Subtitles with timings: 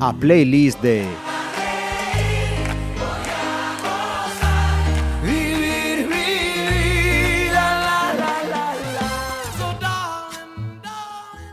[0.00, 1.04] A playlist de.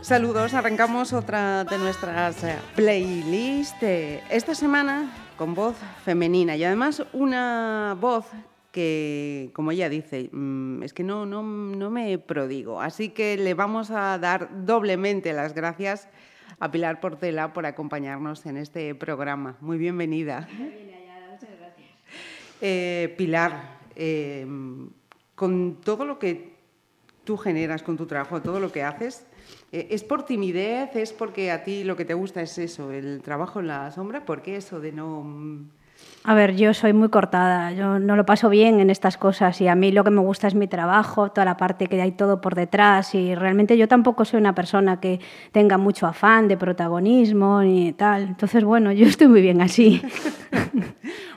[0.02, 3.82] Saludos, arrancamos otra de nuestras eh, playlists.
[4.28, 8.26] esta semana con voz femenina y además una voz
[8.72, 12.80] que, como ella dice, mm, es que no, no, no me prodigo.
[12.80, 16.08] Así que le vamos a dar doblemente las gracias
[16.58, 19.56] a Pilar Portela por acompañarnos en este programa.
[19.60, 20.48] Muy bienvenida.
[22.60, 24.46] Eh, Pilar, eh,
[25.34, 26.54] con todo lo que
[27.24, 29.26] tú generas con tu trabajo, todo lo que haces,
[29.72, 30.94] ¿es por timidez?
[30.96, 34.24] ¿Es porque a ti lo que te gusta es eso, el trabajo en la sombra?
[34.24, 35.22] ¿Por qué eso de no...?
[35.22, 35.70] mm,
[36.24, 39.68] A ver, yo soy muy cortada, yo no lo paso bien en estas cosas y
[39.68, 42.40] a mí lo que me gusta es mi trabajo, toda la parte que hay todo
[42.40, 45.20] por detrás y realmente yo tampoco soy una persona que
[45.52, 48.22] tenga mucho afán de protagonismo ni tal.
[48.22, 50.02] Entonces, bueno, yo estoy muy bien así.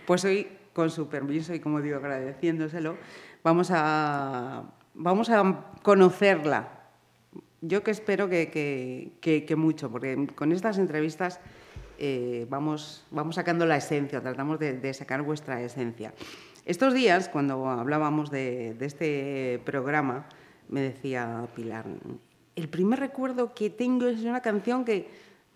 [0.06, 2.96] Pues hoy, con su permiso y como digo, agradeciéndoselo,
[3.44, 6.77] vamos a, vamos a conocerla.
[7.62, 11.40] Yo que espero que, que- que- que mucho, porque con estas entrevistas
[12.00, 16.14] eh, vamos, vamos sacando la esencia, tratamos de, de sacar vuestra esencia.
[16.66, 20.26] Estos días, cuando hablábamos de, de este programa,
[20.70, 21.86] me decía Pilar,
[22.56, 25.08] el primer recuerdo que tengo es una canción que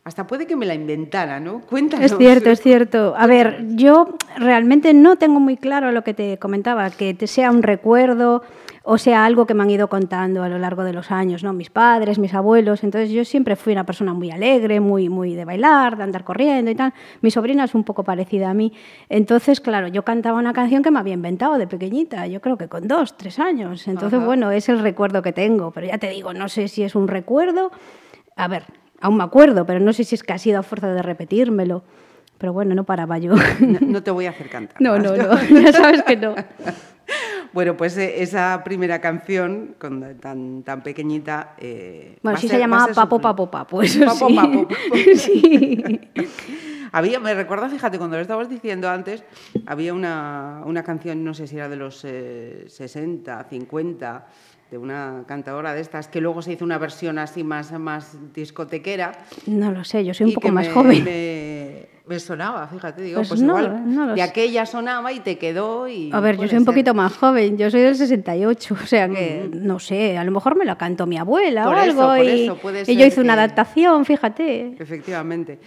[0.03, 1.61] hasta puede que me la inventara, ¿no?
[1.61, 2.11] Cuéntanos.
[2.11, 3.13] Es cierto, es cierto.
[3.15, 7.51] A ver, yo realmente no tengo muy claro lo que te comentaba, que te sea
[7.51, 8.41] un recuerdo
[8.83, 11.53] o sea algo que me han ido contando a lo largo de los años, ¿no?
[11.53, 12.83] Mis padres, mis abuelos.
[12.83, 16.71] Entonces yo siempre fui una persona muy alegre, muy, muy de bailar, de andar corriendo
[16.71, 16.93] y tal.
[17.21, 18.73] Mi sobrina es un poco parecida a mí.
[19.07, 22.67] Entonces, claro, yo cantaba una canción que me había inventado de pequeñita, yo creo que
[22.67, 23.87] con dos, tres años.
[23.87, 24.25] Entonces, Ajá.
[24.25, 25.71] bueno, es el recuerdo que tengo.
[25.71, 27.71] Pero ya te digo, no sé si es un recuerdo.
[28.35, 28.63] A ver,
[28.99, 31.83] aún me acuerdo, pero no sé si es que ha sido a fuerza de repetírmelo.
[32.39, 33.35] Pero bueno, no paraba yo.
[33.59, 34.75] No, no te voy a hacer cantar.
[34.81, 36.33] No, no, no, ya sabes que no.
[37.53, 41.55] Bueno, pues eh, esa primera canción, con, tan, tan pequeñita...
[41.57, 44.35] eh, Bueno, sí ser- se llamaba Papo, su- Papo, Papo, eso Papo, sí.
[44.35, 44.75] Papo, Papo.
[45.15, 45.99] Sí.
[46.93, 49.23] Había, me recuerda, fíjate, cuando lo estabas diciendo antes,
[49.65, 54.27] había una, una canción, no sé si era de los eh, 60, 50,
[54.69, 59.13] de una cantadora de estas, que luego se hizo una versión así más, más discotequera.
[59.45, 61.03] No lo sé, yo soy un poco más me- joven.
[61.05, 61.11] Me,
[62.11, 65.37] me sonaba, fíjate, digo, Pues pues, no, igual no lo de aquella sonaba y te
[65.37, 66.09] quedó y...
[66.11, 69.49] A ver, yo soy un poquito más joven, yo soy del 68, o sea que,
[69.53, 72.25] no sé, a lo mejor me la cantó mi abuela Por o eso, algo por
[72.25, 74.75] y, eso, puede y yo hice una adaptación, fíjate.
[74.77, 75.59] Efectivamente.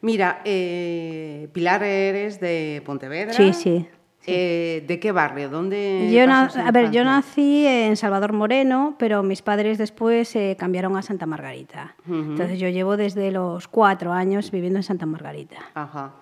[0.00, 3.34] Mira, eh, Pilar, eres de Pontevedra.
[3.34, 3.86] Sí, sí.
[4.26, 5.48] Eh, ¿De qué barrio?
[5.48, 7.04] ¿Dónde Yo na- pasó su a ver, yo infancia?
[7.04, 11.94] nací en Salvador Moreno, pero mis padres después se cambiaron a Santa Margarita.
[12.06, 15.56] Entonces yo llevo desde los cuatro años viviendo en Santa Margarita.
[15.74, 16.12] Ajá.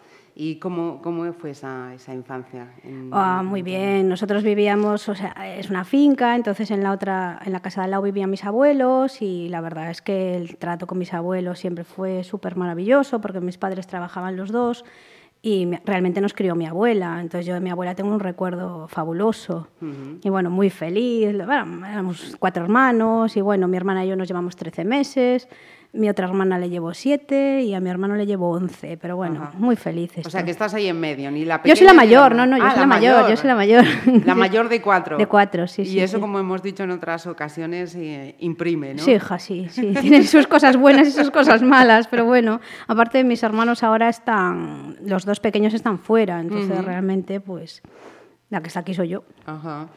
[0.40, 2.68] ¿Y cómo, cómo fue esa, esa infancia?
[2.84, 4.08] en- Ah, muy bien.
[4.08, 7.86] Nosotros vivíamos, o sea, es una finca, entonces en la otra, en la casa de
[7.86, 11.58] al lado vivían mis abuelos y la verdad es que el trato con mis abuelos
[11.58, 14.84] siempre fue súper maravilloso porque mis padres trabajaban los dos
[15.40, 17.20] y me- realmente nos crió mi abuela.
[17.20, 19.68] Entonces yo de mi abuela tengo un recuerdo fabuloso
[20.22, 21.32] y bueno, muy feliz.
[21.36, 25.48] Bueno, éramos cuatro hermanos y bueno, mi hermana y yo nos llevamos 13 meses.
[25.98, 29.42] Mi otra hermana le llevo siete y a mi hermano le llevo 11, pero bueno,
[29.42, 29.52] Ajá.
[29.58, 30.24] muy felices.
[30.24, 32.46] O sea, que estás ahí en medio, ni la Yo soy pequeña la mayor, no,
[32.46, 33.84] no, yo Ah, soy la mayor, yo soy la mayor.
[34.24, 35.18] La mayor de cuatro.
[35.18, 36.20] De cuatro, sí, Y sí, eso, sí.
[36.20, 39.02] como hemos dicho en otras ocasiones, eh, imprime, ¿no?
[39.02, 39.92] Sí, hija, sí, sí.
[40.00, 44.96] Tienen sus cosas buenas y sus cosas malas, pero bueno, aparte mis hermanos ahora están,
[45.04, 47.82] los dos pequeños están fuera, entonces realmente, pues,
[48.50, 49.24] la que está aquí soy yo.
[49.46, 49.88] Ajá.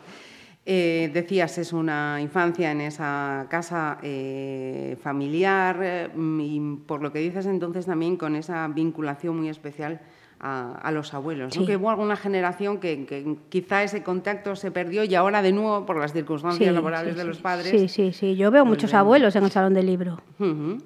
[0.66, 7.18] Eh, decías, es una infancia en esa casa eh, familiar eh, y por lo que
[7.20, 10.02] dices entonces también con esa vinculación muy especial
[10.40, 11.62] a, a los abuelos, ¿no?
[11.62, 11.68] Sí.
[11.68, 15.86] que hubo alguna generación que, que quizá ese contacto se perdió y ahora de nuevo
[15.88, 17.70] por las circunstancias Sí, laborales sí, de los padres.
[17.72, 18.36] Sí, sí, sí.
[18.36, 20.22] Yo veo muchos abuelos en el salón del libro.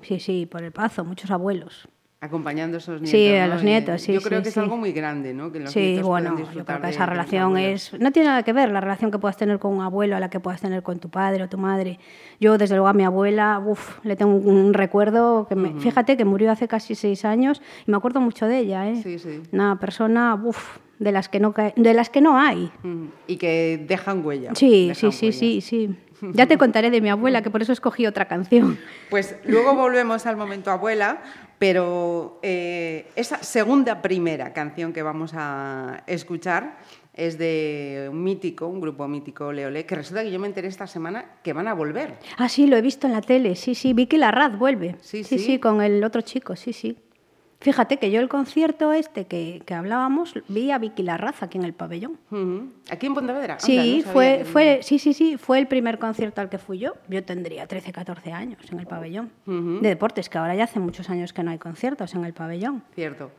[0.01, 1.87] Sí, sí, por el pazo, muchos abuelos.
[2.25, 3.09] Acompañando a esos nietos.
[3.11, 3.53] Sí, a ¿no?
[3.53, 5.51] los Y, nietos, sí, Yo creo sí, que es algo muy grande, ¿no?
[5.51, 7.93] Que los Sí, nietos bueno, yo creo que esa relación es...
[7.99, 10.29] No tiene nada que ver la relación que puedas tener con un abuelo a la
[10.29, 11.99] que puedas tener con tu padre o tu madre.
[12.39, 15.79] Yo, desde luego, a mi abuela, uf, le tengo un recuerdo que me...
[15.79, 19.01] Fíjate que murió hace casi seis años y me acuerdo mucho de ella, ¿eh?
[19.01, 19.41] Sí, sí.
[19.51, 22.71] Una persona, uf, de las que no, de las que no hay.
[23.27, 24.51] Y que dejan huella.
[24.55, 25.37] Sí, dejan sí, sí, huella.
[25.39, 25.95] sí, sí.
[26.33, 28.77] Ya te contaré de mi abuela, que por eso escogí otra canción.
[29.09, 31.21] Pues luego volvemos al momento abuela,
[31.59, 36.77] pero eh, esa segunda primera canción que vamos a escuchar
[37.13, 40.67] es de un mítico, un grupo mítico, Ole Ole, que resulta que yo me enteré
[40.67, 42.17] esta semana que van a volver.
[42.37, 43.93] Ah, sí, lo he visto en la tele, sí, sí.
[43.93, 44.97] Vicky Larraz vuelve.
[45.01, 45.59] Sí, sí, sí.
[45.59, 46.97] con el otro chico, sí, sí.
[47.65, 51.63] Fíjate que yo el concierto este que, que hablábamos vi a Vicky Larraz aquí en
[51.63, 52.19] el pabellón.
[52.91, 53.53] ¿Aquí en Pontevedra?
[53.55, 56.59] Anda, Sí, no fue, que- fue, sí, sí, sí, fue el primer concierto al que
[56.59, 56.93] fui yo.
[57.09, 59.31] Yo tendría 13, 14 años en el pabellón.
[59.81, 62.83] De deportes, que ahora ya hace muchos años que no hay conciertos en el pabellón.
[62.93, 63.31] Cierto.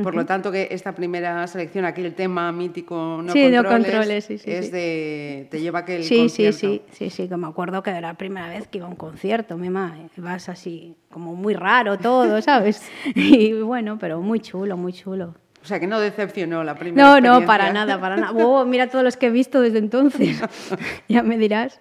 [0.00, 3.84] Por lo tanto, que esta primera selección, aquí el tema mítico no Sí, no controles,
[3.90, 4.72] controles, sí, sí, es sí.
[4.72, 5.48] de...
[5.50, 6.58] te lleva aquel Sí, sí, concierto.
[6.58, 8.96] sí, sí, sí, que me acuerdo que era la primera vez que iba a un
[8.96, 12.82] concierto, mima, vas así como muy raro todo, ¿sabes?
[13.14, 15.34] Y bueno, pero muy chulo, muy chulo.
[15.62, 18.32] O sea, que no decepcionó la primera No, no, para nada, para nada.
[18.32, 20.42] Oh, mira todos los que he visto desde entonces.
[21.08, 21.80] ya me dirás.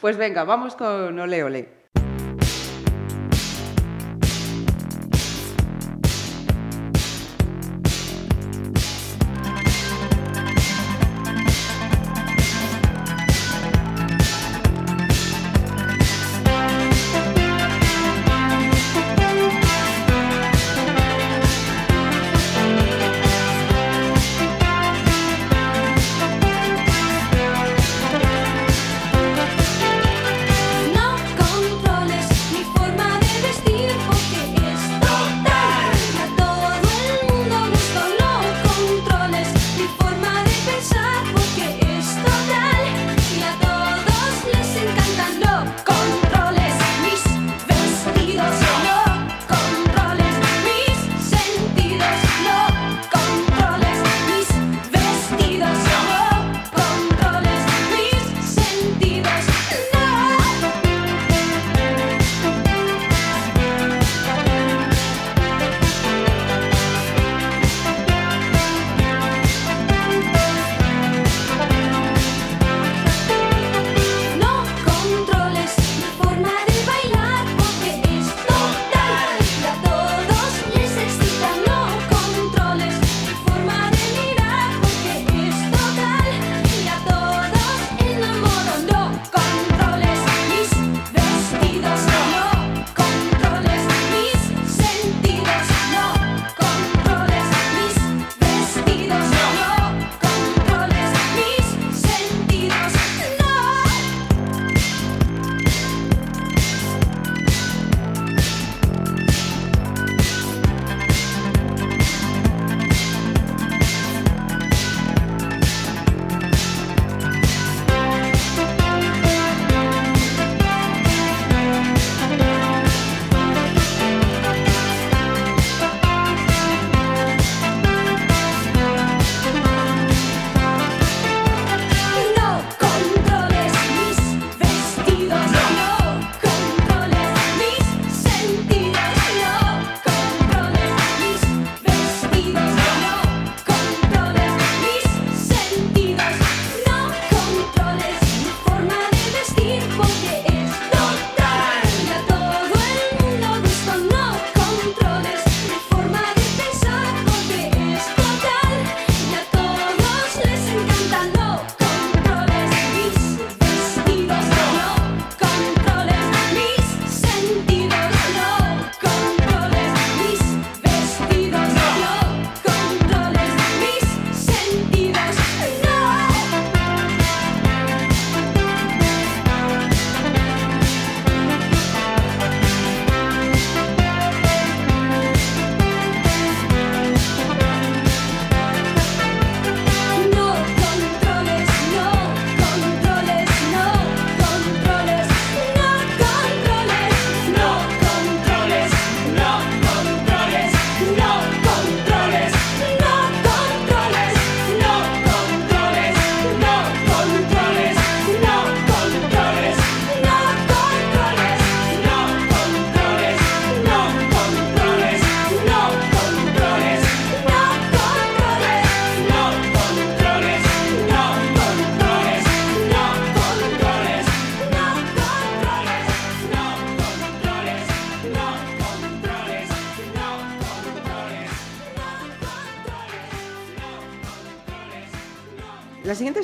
[0.00, 1.81] Pues venga, vamos con Ole Ole.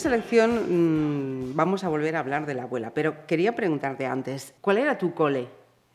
[0.08, 4.78] Selección mm, vamos a volver a hablar de la abuela, pero quería preguntarte antes, ¿cuál
[4.78, 5.48] era tu cole?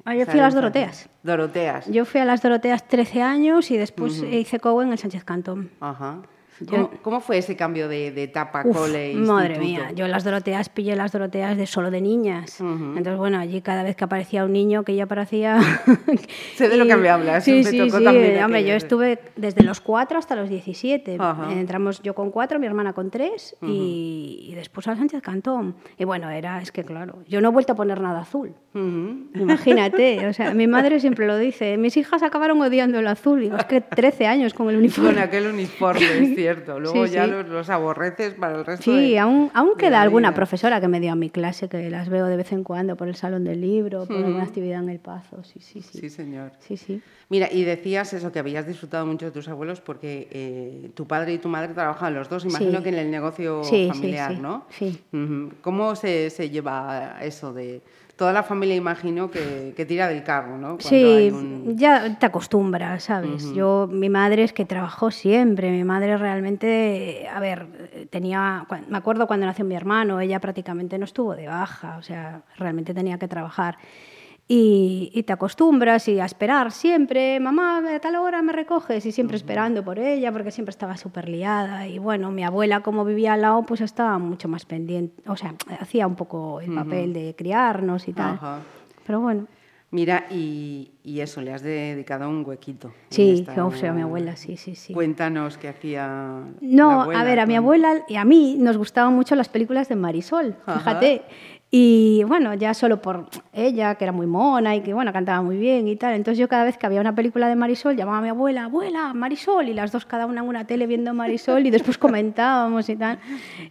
[0.05, 1.09] Ah, yo fui a las Doroteas.
[1.23, 1.87] Doroteas.
[1.87, 5.71] Yo fui a las Doroteas 13 años y después hice COU en el Sánchez Cantón.
[5.79, 6.21] Ajá.
[6.69, 9.83] ¿Cómo, cómo fue ese cambio de, de etapa Uf, cole madre instituto?
[9.83, 12.59] mía, yo las Doroteas pillé las Doroteas de solo de niñas.
[12.59, 15.59] Entonces, bueno, allí cada vez que aparecía un niño que ya parecía...
[16.55, 18.03] Sé de lo que me hablas, Sí, me sí, tocó sí.
[18.03, 21.17] también Hombre, yo estuve desde los 4 hasta los 17.
[21.19, 21.51] Ajá.
[21.51, 25.75] Entramos yo con 4, mi hermana con 3 y, y después al Sánchez Cantón.
[25.97, 28.53] Y bueno, era, es que claro, yo no he vuelto a poner nada azul.
[29.35, 33.41] Imagínate, o sea, mi madre siempre lo dice, mis hijas acabaron odiando el azul.
[33.41, 35.11] Digo, es que 13 años con el uniforme.
[35.13, 36.52] Con aquel uniforme, es cierto.
[36.79, 37.31] Luego Sí, ya sí.
[37.31, 40.35] Los, los aborreces para el resto Sí, de aún, aún queda alguna vida.
[40.35, 43.07] profesora que me dio a mi clase, que las veo de vez en cuando por
[43.07, 45.43] el salón del libro, por alguna actividad en el Pazo.
[45.43, 45.99] Sí, sí, sí.
[45.99, 46.51] Sí, señor.
[46.59, 47.01] Sí, sí.
[47.29, 51.33] Mira, y decías eso, que habías disfrutado mucho de tus abuelos porque eh, tu padre
[51.33, 52.83] y tu madre trabajaban los dos, imagino Sí.
[52.83, 54.65] que en el negocio familiar, ¿no?
[54.69, 54.99] sí.
[55.11, 55.51] Ujú.
[55.61, 57.81] ¿Cómo se, se lleva eso de...?
[58.15, 60.77] Toda la familia, imagino, que, que tira del carro, ¿no?
[60.77, 63.51] Cuando Sí, un- ya te acostumbras, ¿sabes?
[63.53, 69.25] Yo, mi madre es que trabajó siempre, mi madre realmente, a ver, tenía, me acuerdo
[69.25, 73.27] cuando nació mi hermano, ella prácticamente no estuvo de baja, o sea, realmente tenía que
[73.27, 73.77] trabajar.
[74.55, 79.11] Y, y te acostumbras y a esperar siempre, mamá, a tal hora me recoges, y
[79.11, 81.87] siempre esperando por ella, porque siempre estaba súper liada.
[81.87, 85.55] Y bueno, mi abuela, como vivía al lado, pues estaba mucho más pendiente, o sea,
[85.79, 88.35] hacía un poco el papel de criarnos y tal.
[88.35, 88.59] Ajá.
[89.07, 89.47] Pero bueno.
[89.89, 92.91] Mira, y, y eso, le has dedicado un huequito.
[93.09, 94.93] Sí, esta- que o sea, mi abuela, sí, sí, sí.
[94.93, 96.05] Cuéntanos qué hacía.
[96.07, 99.49] la No, abuela a ver, a mi abuela y a mí nos gustaban mucho las
[99.49, 100.79] películas de Marisol, Ajá.
[100.79, 101.21] fíjate.
[101.75, 105.57] Y bueno, ya solo por ella, que era muy mona y que bueno, cantaba muy
[105.57, 106.13] bien y tal.
[106.13, 109.11] Entonces yo cada vez que había una película de Marisol llamaba a mi abuela, abuela,
[109.15, 112.95] Marisol, y las dos cada una en una tele viendo Marisol y después comentábamos y
[112.95, 113.17] tal.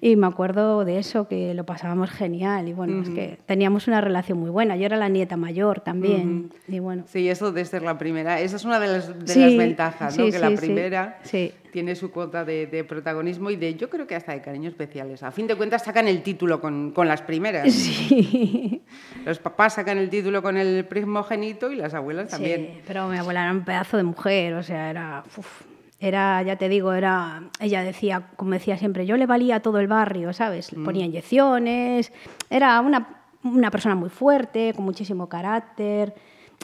[0.00, 4.00] Y me acuerdo de eso, que lo pasábamos genial y bueno, es que teníamos una
[4.00, 4.74] relación muy buena.
[4.76, 7.04] Yo era la nieta mayor también y bueno.
[7.06, 8.40] Sí, eso de ser la primera.
[8.40, 10.24] Esa es una de las, de Sí, las ventajas, ¿no?
[10.24, 10.60] sí, que la sí, sí.
[10.66, 11.52] primera Sí.
[11.72, 15.22] Tiene su cuota de, de protagonismo y de, yo creo que hasta de cariños especiales.
[15.22, 17.72] A fin de cuentas sacan el título con, con las primeras.
[17.72, 18.82] Sí.
[19.24, 22.60] Los papás sacan el título con el primogénito y las abuelas también.
[22.60, 25.24] Sí, pero mi abuela era un pedazo de mujer, o sea, era...
[25.36, 25.62] uf,
[25.98, 29.78] era, ya te digo, era, ella decía, como decía siempre, yo le valía a todo
[29.78, 30.72] el barrio, ¿sabes?
[30.72, 32.12] Le Ponía inyecciones,
[32.50, 36.12] era una, una persona muy fuerte, con muchísimo carácter,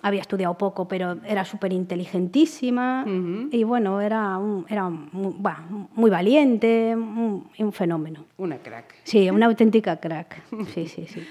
[0.02, 3.04] había estudiado poco, pero era súper inteligentísima
[3.50, 8.24] y bueno, era, un, era muy valiente, un, un fenómeno.
[8.36, 8.94] Una crack.
[9.04, 10.42] Sí, una auténtica crack.
[10.74, 11.26] Sí, sí, sí.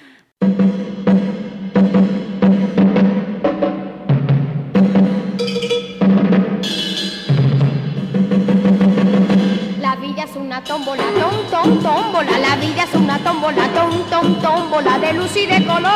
[9.81, 12.39] La vida es una tómbola, tom, tom, tómbola.
[12.39, 14.99] La vida es una tómbola, tom, tom, tómbola.
[14.99, 15.91] De luz y de color,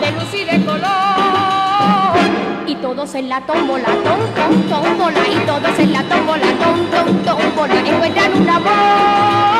[0.00, 0.86] de luz y de color.
[2.66, 4.20] Y todos en la tómbola, tom,
[4.68, 5.20] tómbola.
[5.28, 6.86] Y todos en la tómbola, tom,
[7.24, 7.74] tómbola.
[7.80, 9.56] Encuentran un amor.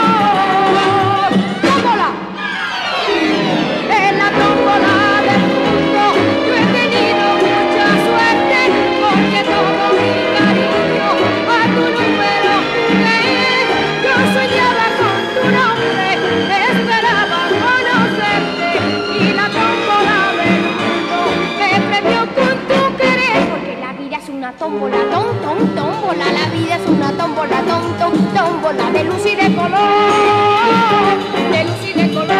[24.58, 26.25] Tómbola, tom, tom, tómbola.
[26.32, 31.16] La vida es una tómbola, tom, tom, tómbola de luz y de color,
[31.52, 32.36] de luz y de color.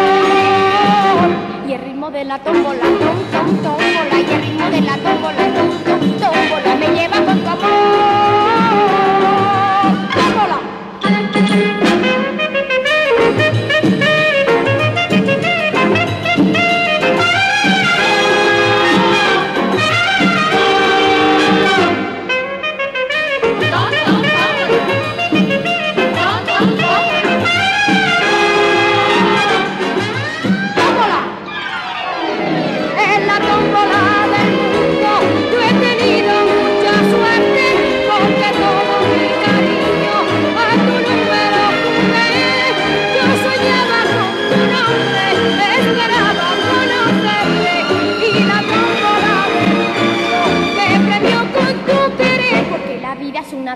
[1.67, 4.19] Y el ritmo de la tómbola, tom, tom, tómbola.
[4.19, 6.75] Y el ritmo de la tómbola, tom, tom, tómbola.
[6.75, 8.36] Me lleva con tu amor.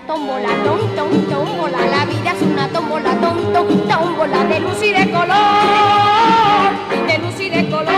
[0.06, 1.78] Tómbola, tom, tom, tómbola.
[1.86, 6.72] La vida es una tómbola, tom, tom, tómbola de luz y de color,
[7.06, 7.92] de luz y de color.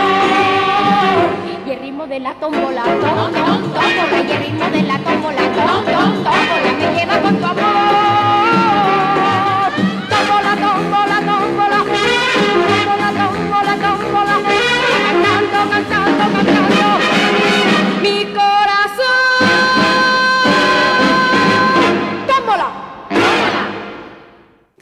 [1.65, 4.23] Y el ritmo de la tómbola, tom, tómbola.
[4.27, 6.71] Y el ritmo de la tómbola, tom, tómbola.
[6.79, 8.34] Me lleva con tu amor.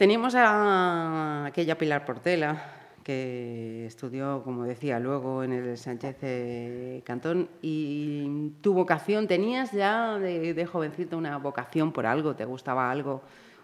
[0.04, 2.62] Tenemos a aquella Pilar Portela,
[3.02, 10.52] que estudió, como decía, luego en el Sánchez Cantón y tu vocación, ¿tenías ya de,
[10.52, 12.36] de jovencito una vocación por algo?
[12.36, 13.22] ¿Te gustaba algo?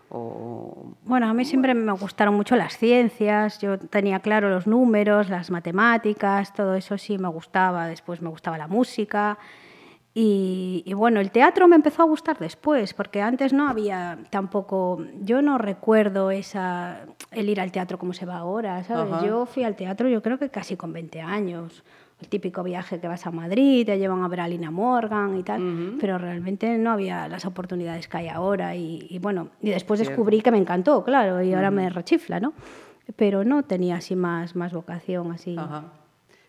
[0.08, 0.94] O...
[1.04, 5.50] Bueno, a mí siempre me gustaron mucho las ciencias, yo tenía claro los números, las
[5.50, 9.36] matemáticas, todo eso sí me gustaba, después me gustaba la música
[10.12, 15.04] y, y bueno, el teatro me empezó a gustar después, porque antes no había tampoco,
[15.22, 19.12] yo no recuerdo esa, el ir al teatro como se va ahora, ¿sabes?
[19.12, 19.24] Ajá.
[19.26, 21.84] Yo fui al teatro yo creo que casi con 20 años.
[22.20, 25.42] El típico viaje que vas a Madrid, te llevan a ver a Lina Morgan y
[25.42, 28.76] tal, pero realmente no había las oportunidades que hay ahora.
[28.76, 30.10] Y, y bueno, y después Cierto.
[30.10, 32.52] descubrí que me encantó, claro, y ahora me rechifla, ¿no?
[33.16, 35.56] Pero no tenía así más, más vocación, así.
[35.58, 35.84] Ajá.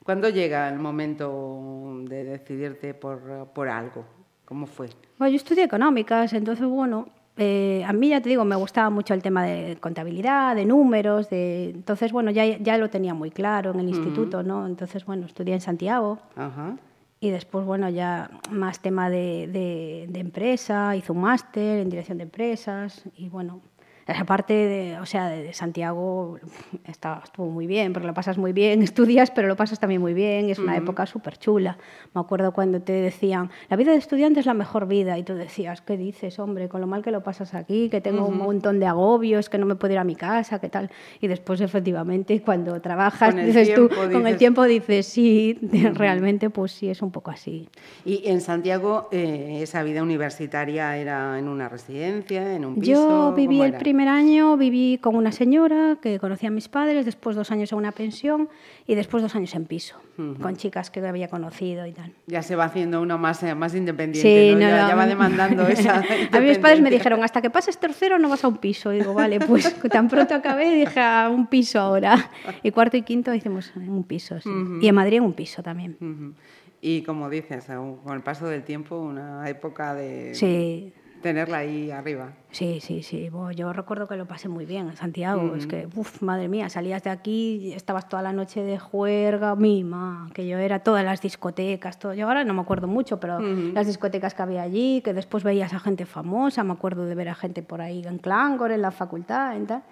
[0.03, 4.03] ¿Cuándo llega el momento de decidirte por, por algo?
[4.45, 4.89] ¿Cómo fue?
[5.17, 9.13] Bueno, yo estudié económicas, entonces, bueno, eh, a mí ya te digo, me gustaba mucho
[9.13, 11.69] el tema de contabilidad, de números, de...
[11.69, 14.67] entonces, bueno, ya, ya lo tenía muy claro en el instituto, ¿no?
[14.67, 16.75] Entonces, bueno, estudié en Santiago Ajá.
[17.19, 22.17] y después, bueno, ya más tema de, de, de empresa, hice un máster en dirección
[22.17, 23.61] de empresas y, bueno,
[24.07, 26.37] esa parte de, o sea, de, Santiago
[26.85, 30.13] está, estuvo muy bien, porque lo pasas muy bien, estudias, pero lo pasas también muy
[30.13, 31.77] bien, es una época súper chula.
[32.13, 35.33] Me acuerdo cuando te decían, la vida de estudiante es la mejor vida, y tú
[35.35, 38.79] decías, ¿qué dices, hombre, con lo mal que lo pasas aquí, que tengo un montón
[38.79, 40.89] de agobios, que no me puedo ir a mi casa, qué tal?
[41.19, 45.57] Y después, efectivamente, cuando trabajas, dices tú, tiempo con el dices- tiempo dices, sí,
[45.93, 47.69] realmente, pues sí, es un poco así.
[48.05, 52.91] Y en Santiago, eh, esa vida universitaria era en una residencia, en un piso.
[52.91, 53.73] Yo viví ¿cómo el?
[53.91, 57.77] Primer año, viví con una señora que conocía a mis padres, después dos años en
[57.77, 58.47] una pensión
[58.87, 59.97] y después dos años en piso,
[60.41, 62.13] con chicas que había conocido y tal.
[62.25, 64.61] Ya se va haciendo uno más, eh, más independiente, Sí, ¿no?
[64.61, 64.87] no, ya, no.
[64.87, 65.97] ya va demandando esa
[66.31, 68.93] a mí mis padres me dijeron, hasta que pases tercero no vas a un piso.
[68.93, 72.29] Y digo, vale, pues tan pronto acabé, dije a un piso ahora.
[72.63, 74.49] Y cuarto y quinto hicimos un piso, sí.
[74.81, 75.97] Y en Madrid un piso también.
[75.99, 76.33] Ujú.
[76.79, 81.91] Y como dices, aún con el paso del tiempo, una época de Sí, tenerla ahí
[81.91, 82.33] arriba.
[82.51, 83.29] Sí, sí, sí.
[83.29, 85.55] Bueno, yo recuerdo que lo pasé muy bien en Santiago.
[85.55, 90.29] Es que, uff, madre mía, salías de aquí, estabas toda la noche de juerga, mima,
[90.33, 92.13] que yo era todas las discotecas, todo.
[92.13, 95.73] Yo ahora no me acuerdo mucho, pero las discotecas que había allí, que después veías
[95.73, 98.91] a gente famosa, me acuerdo de ver a gente por ahí en Clangor, en la
[98.91, 99.83] facultad, en tal.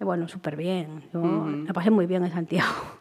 [0.00, 1.02] Y bueno, súper bien.
[1.12, 2.99] Yo la pasé muy bien en Santiago.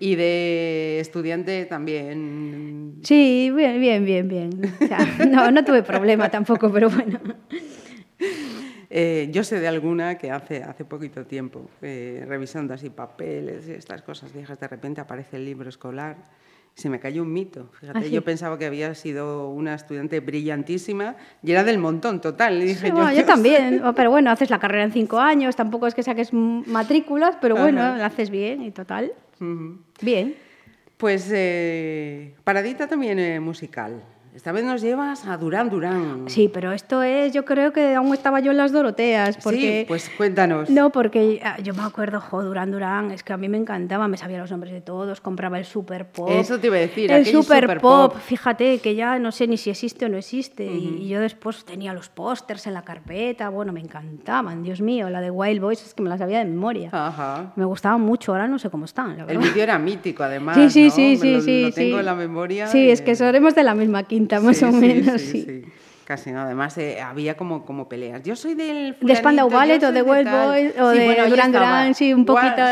[0.00, 2.94] Y de estudiante también.
[3.02, 4.50] Sí, bien, bien, bien, bien.
[4.82, 7.18] O sea, no, no tuve problema tampoco, pero bueno.
[8.90, 13.72] Eh, yo sé de alguna que hace, hace poquito tiempo, eh, revisando así papeles y
[13.72, 16.16] estas cosas viejas, de repente aparece el libro escolar.
[16.74, 17.70] Se me cayó un mito.
[17.80, 18.10] Fíjate, ¿Ah, sí?
[18.10, 22.60] yo pensaba que había sido una estudiante brillantísima y era del montón total.
[22.60, 23.26] Dije, bueno, yo Dios.
[23.26, 27.36] también, Oh, pero bueno, haces la carrera en cinco años, tampoco es que saques matrículas,
[27.40, 27.96] pero bueno, Ajá.
[27.98, 29.12] la haces bien y total,
[30.00, 30.36] Bien.
[30.96, 34.02] Pues eh, paradita también eh, musical.
[34.34, 36.24] Esta vez nos llevas a Durán Durán.
[36.28, 39.80] Sí, pero esto es, yo creo que aún estaba yo en las Doroteas, porque...
[39.80, 40.70] Sí, pues cuéntanos.
[40.70, 44.06] No, porque ah, yo me acuerdo, jo, Durán Durán, es que a mí me encantaba,
[44.06, 46.28] me sabía los nombres de todos, compraba el Super Pop.
[46.30, 48.20] Eso te iba a decir, El Super, Super Pop, Pop.
[48.22, 50.64] fíjate que ya no sé ni si existe o no existe.
[50.64, 55.10] y, y yo después tenía los pósters en la carpeta, bueno, me encantaban, Dios mío,
[55.10, 56.90] la de Wild Boys es que me la sabía de memoria.
[56.92, 57.52] Ajá.
[57.56, 60.56] Me gustaban mucho, ahora no sé cómo están, la El vídeo era mítico, además.
[60.56, 60.90] Sí, sí, ¿no?
[60.90, 61.62] sí, Me sí, lo, sí.
[61.62, 62.00] lo tengo sí.
[62.00, 62.66] en la memoria.
[62.68, 65.62] Sí, es que seremos de la misma quinta, más sí, o menos, sí, sí.
[66.04, 68.22] Casi no, además eh, había como, como peleas.
[68.22, 68.96] Yo soy del.
[68.98, 70.48] De Spandau Ballet o de Wild tal.
[70.48, 71.52] Boys o de bueno, Duran.
[71.52, 72.62] Duran, sí, un poquito.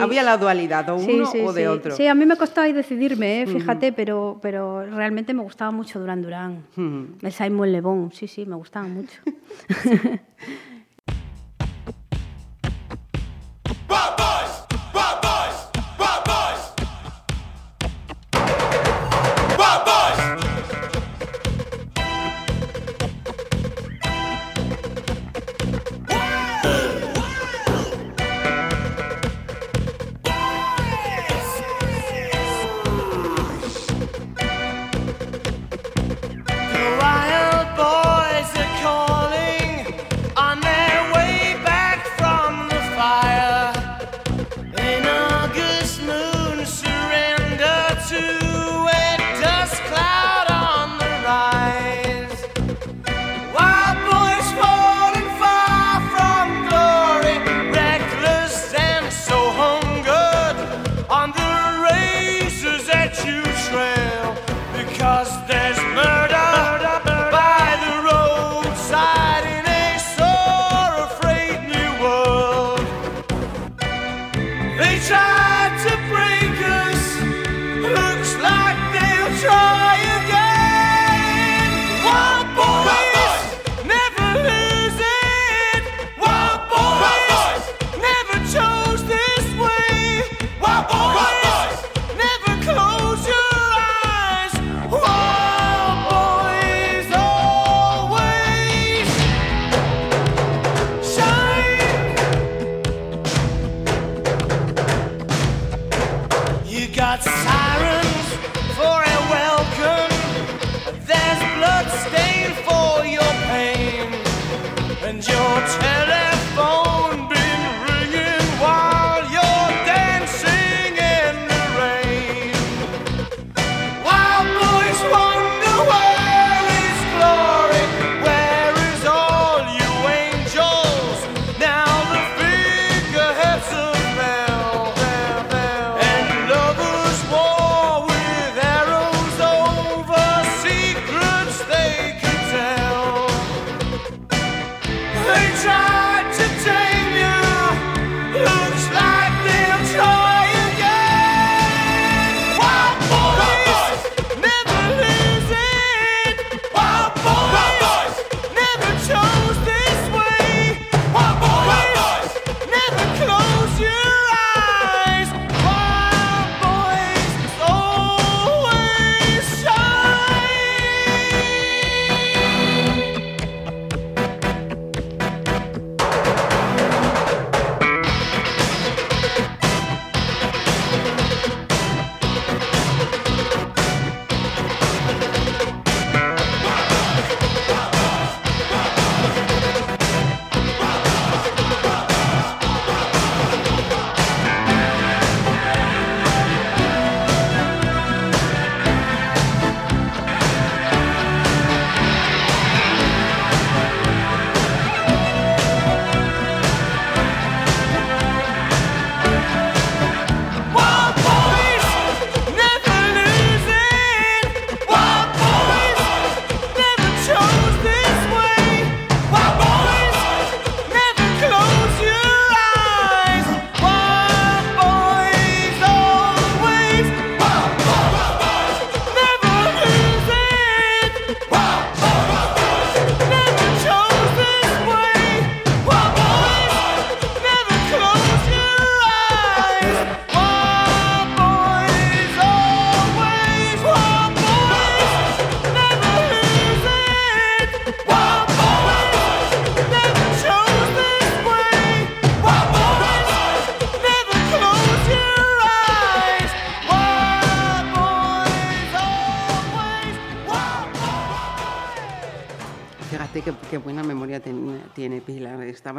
[0.00, 1.94] Había la dualidad, o uno o de otro.
[1.94, 3.46] Sí, a mí me costaba ahí decidirme, ¿eh?
[3.46, 6.64] fíjate, pero, pero realmente me gustaba mucho Duran Duran.
[6.78, 7.08] Ujú.
[7.20, 9.20] El Simon Le Bon, sí, sí, me gustaba mucho.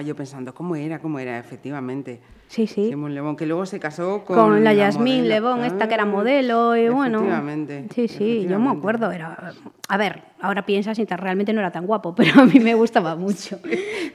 [0.09, 0.99] yo pensando, ¿cómo era?
[0.99, 1.37] ¿Cómo era?
[1.37, 2.19] Efectivamente.
[2.47, 2.89] Sí, sí.
[2.89, 5.29] Simón Lebón, que luego se casó con, Con la Yasmín.
[5.29, 7.19] Lebón, esta que era Ah, modelo, y bueno.
[7.19, 7.85] Efectivamente.
[7.93, 8.77] Sí, sí, yo me efectivamente.
[8.79, 9.11] acuerdo.
[9.11, 9.53] Era,
[9.87, 13.15] a ver, ahora piensas y realmente no era tan guapo, pero a mí me gustaba
[13.15, 13.59] mucho.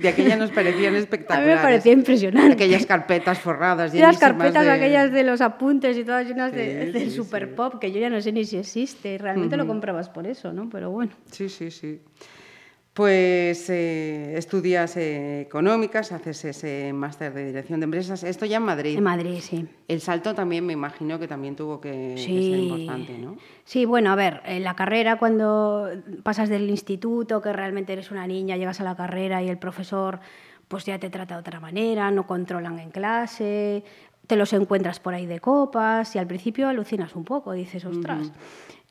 [0.01, 1.49] De aquella nos parecían A espectaculares.
[1.49, 2.55] mí me parecía impresionante.
[2.55, 3.95] Aquellas carpetas forradas.
[3.95, 7.17] Y las carpetas de- aquellas de los apuntes y todas llenas de, Sí, del sí,
[7.17, 9.17] super pop, que yo ya no sé ni si existe.
[9.17, 10.69] Realmente lo comprabas por eso, ¿no?
[10.71, 11.13] Pero bueno.
[11.31, 12.01] Sí, sí, sí.
[12.95, 18.23] Pues eh, estudias eh, económicas, haces ese máster de dirección de empresas.
[18.23, 18.97] Esto ya en Madrid.
[18.97, 19.67] En Madrid, sí.
[19.89, 23.37] El salto también me imagino que también tuvo que, que ser importante, ¿no?
[23.65, 25.91] Sí, bueno, a ver, en la carrera cuando
[26.23, 30.21] pasas del instituto, que realmente eres una niña, llegas a la carrera y el profesor
[30.69, 33.83] pues ya te trata de otra manera, no controlan en clase,
[34.29, 38.31] te los encuentras por ahí de copas y al principio alucinas un poco, dices, ostras.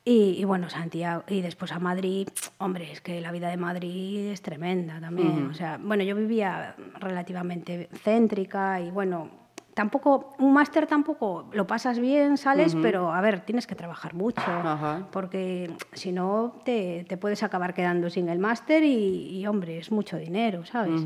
[0.06, 4.32] Y, y bueno, Santiago, y después a Madrid, hombre, es que la vida de Madrid
[4.32, 5.48] es tremenda también.
[5.50, 9.43] O sea, bueno, yo vivía relativamente céntrica y bueno,
[9.74, 14.42] tampoco, un máster tampoco lo pasas bien, sales, pero a ver, tienes que trabajar mucho,
[14.46, 15.08] Ajá.
[15.12, 19.92] porque si no te, te puedes acabar quedando sin el máster y, y, hombre, es
[19.92, 21.02] mucho dinero, ¿sabes?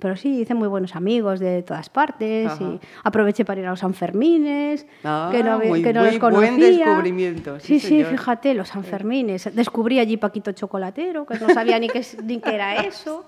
[0.00, 2.62] Pero sí, hice muy buenos amigos de todas partes Ajá.
[2.64, 6.20] y aproveché para ir a los Sanfermines, Ah, que no, muy- que no muy los
[6.20, 6.86] buen conocía.
[6.86, 9.54] descubrimiento, sí, Sí, fíjate, los Sanfermines.
[9.54, 13.24] Descubrí allí Paquito Chocolatero, que no sabía ni qué, ni qué era eso.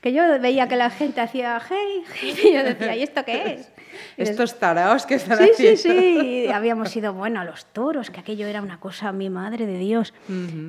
[0.00, 2.04] Que yo veía que la gente hacía hey,
[2.44, 3.72] y yo decía, ¿y esto qué es?
[4.16, 6.00] Estos taraos que están Sí, sí, haciendo.
[6.02, 6.46] sí.
[6.48, 10.14] Habíamos ido, bueno, a los toros, que aquello era una cosa, mi madre de Dios,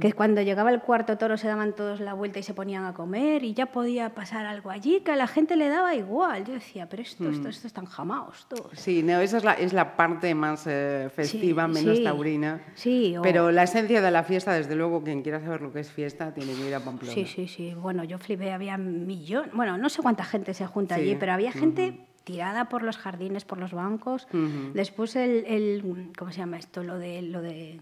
[0.01, 2.93] que cuando llegaba el cuarto toro se daban todos la vuelta y se ponían a
[2.93, 6.45] comer y ya podía pasar algo allí, que a la gente le daba igual.
[6.45, 7.33] Yo decía, pero esto, Mm.
[7.33, 8.71] esto, esto están jamaos todos.
[8.73, 12.03] Sí, no, esa es la, es la parte más eh, festiva, Sí, menos sí.
[12.03, 12.61] taurina.
[12.75, 15.79] Sí, o- Pero la esencia de la fiesta, desde luego, quien quiera saber lo que
[15.81, 17.13] es fiesta, tiene que ir a Pamplona.
[17.13, 17.73] Sí, sí, sí.
[17.73, 21.01] Bueno, yo flipé, había millón, bueno, no sé cuánta gente se junta Sí.
[21.01, 24.27] allí, pero había gente tirada por los jardines, por los bancos.
[24.73, 26.83] Después el, el- ¿cómo se llama esto?
[26.83, 27.79] Lo de lo de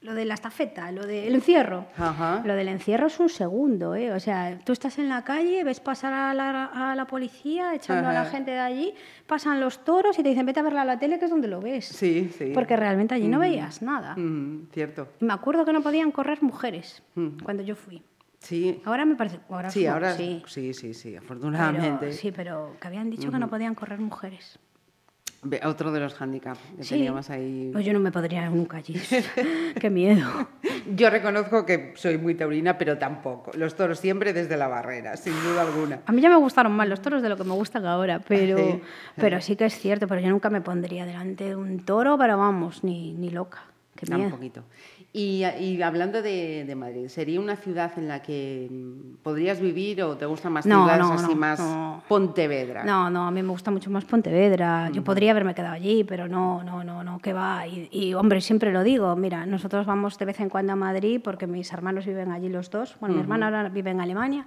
[0.00, 1.86] lo de la estafeta, lo del encierro.
[2.44, 4.12] Lo del encierro es un segundo, ¿eh?
[4.12, 8.06] O sea, tú estás en la calle, ves pasar a la, a la policía echando
[8.10, 8.94] a la gente de allí,
[9.26, 11.48] pasan los toros y te dicen, vete a verla a la tele, que es donde
[11.48, 11.86] lo ves.
[11.86, 12.50] Sí, sí.
[12.52, 14.14] Porque realmente allí no veías nada.
[14.72, 15.08] Cierto.
[15.22, 17.02] Y me acuerdo que no podían correr mujeres
[17.42, 18.02] cuando yo fui.
[18.44, 19.40] Sí, Ahora me parece.
[19.48, 20.42] Ahora sí, ahora sí.
[20.46, 22.12] sí, sí, sí, Pero- afortunadamente.
[22.12, 24.58] sí, pero que habían dicho que no podían correr mujeres.
[25.64, 26.94] Otro de los handicaps que Sí.
[26.94, 27.68] teníamos ahí.
[27.72, 28.94] Pues yo no me podría nunca allí.
[29.80, 30.26] Qué miedo.
[30.94, 33.50] Yo reconozco que soy muy taurina, pero tampoco.
[33.54, 36.00] Los toros siempre desde la barrera, sin duda alguna.
[36.06, 38.56] A mí ya me gustaron más los toros de lo que me gustan ahora, pero,
[38.56, 38.80] Sí.
[39.16, 42.38] pero sí que es cierto, pero yo nunca me pondría delante de un toro, pero
[42.38, 43.64] vamos, ni, ni loca.
[43.96, 44.30] Qué Ah, Un miedo.
[44.36, 44.64] poquito.
[45.16, 50.02] Y, y hablando de, de Madrid, ¿sería una ciudad en la que mm, podrías vivir
[50.02, 52.02] o te gustan más No, ciudades no, así no, más no.
[52.08, 52.82] Pontevedra?
[52.82, 54.90] No, no, a mí me gusta mucho más Pontevedra.
[54.92, 57.64] Yo podría haberme quedado allí, pero no, no, no, no, que va.
[57.64, 61.20] Y, y, hombre, siempre lo digo, mira, nosotros vamos de vez en cuando a Madrid
[61.22, 62.96] porque mis hermanos viven allí los dos.
[62.98, 64.44] Bueno, mi hermana ahora vive en Alemania,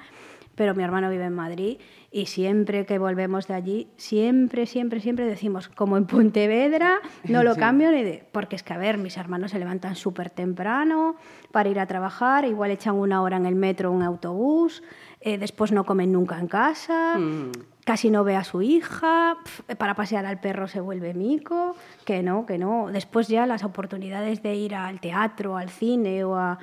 [0.57, 1.77] pero mi hermano vive en Madrid.
[2.11, 7.53] Y siempre que volvemos de allí, siempre, siempre, siempre decimos, como en Pontevedra, no lo
[7.57, 7.59] Sí.
[7.59, 8.27] cambio ni de...
[8.31, 11.15] Porque es que, a ver, mis hermanos se levantan súper temprano
[11.51, 14.81] para ir a trabajar, igual echan una hora en el metro o un autobús,
[15.21, 17.51] eh, después no comen nunca en casa Mm.
[17.85, 22.21] casi no ve a su hija, pf, para pasear al perro se vuelve mico, que
[22.23, 22.87] no, que no.
[22.91, 26.57] Después ya las oportunidades de ir al teatro, al cine o, a-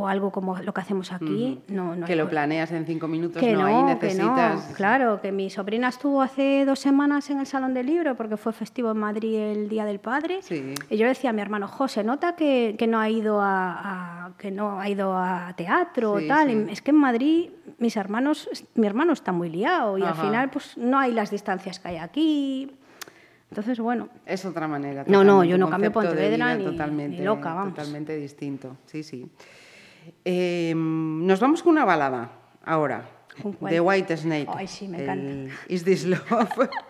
[0.00, 3.08] o algo como lo que hacemos aquí, no, no que hay lo planeas en cinco
[3.08, 4.68] minutos, que no, ahí que necesitas...
[4.70, 4.74] no.
[4.76, 8.52] Claro, que mi sobrina estuvo hace dos semanas en el Salón del Libro porque fue
[8.52, 10.38] festivo en Madrid el Día del Padre.
[10.42, 10.72] Sí.
[10.88, 14.26] Y yo le decía a mi hermano, José, nota que, que no ha ido a,
[14.26, 16.48] a- que no ha ido a teatro o Sí, tal.
[16.48, 16.64] sí.
[16.68, 20.22] Y es que en Madrid mis hermanos, mi hermano está muy liado y al Ajá.
[20.22, 22.70] final pues no hay las distancias que hay aquí.
[23.50, 25.04] Entonces, bueno, Es otra manera.
[25.08, 27.74] No, no, yo no cambio Pontevedra ni- ni totalmente, loca, vamos.
[27.74, 29.26] Totalmente distinto, sí, sí.
[30.24, 32.30] Eh, nos vamos con una balada
[32.64, 33.08] ahora.
[33.42, 34.48] ¿Con de White Snake.
[34.52, 35.30] Ay, sí, me encanta.
[35.30, 36.22] El Is This Love.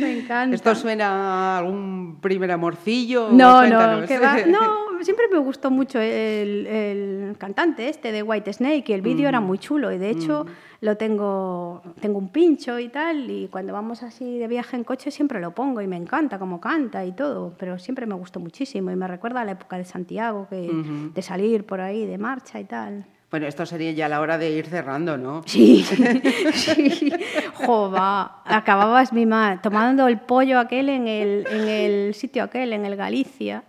[0.00, 0.54] me encanta.
[0.54, 3.28] ¿Esto suena a algún primer amorcillo?
[3.30, 4.00] No, Cuéntanos.
[4.02, 4.36] no, que va.
[4.46, 4.60] No,
[5.02, 9.28] siempre me gustó mucho el, el cantante este de White Snake y el vídeo Mm.
[9.28, 10.46] era muy chulo y de hecho
[10.82, 15.10] lo tengo, tengo un pincho y tal y cuando vamos así de viaje en coche
[15.10, 18.90] siempre lo pongo y me encanta cómo canta y todo, pero siempre me gustó muchísimo
[18.90, 20.70] y me recuerda a la época de Santiago, que,
[21.14, 23.04] de salir por ahí de marcha y tal.
[23.30, 25.42] Bueno, esto sería ya la hora de ir cerrando, ¿no?
[25.46, 25.84] Sí,
[26.52, 27.12] sí.
[27.54, 32.84] Jova, acababas mi ma tomando el pollo aquel en el, en el sitio aquel, en
[32.84, 33.62] el Galicia,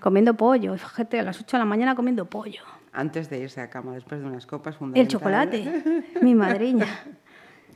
[0.00, 0.76] comiendo pollo.
[0.76, 2.62] Fíjate, a las 8 de la mañana comiendo pollo.
[2.92, 5.08] Antes de irse a cama, después de unas copas, El fundamental.
[5.08, 5.82] chocolate,
[6.20, 6.86] mi madriña.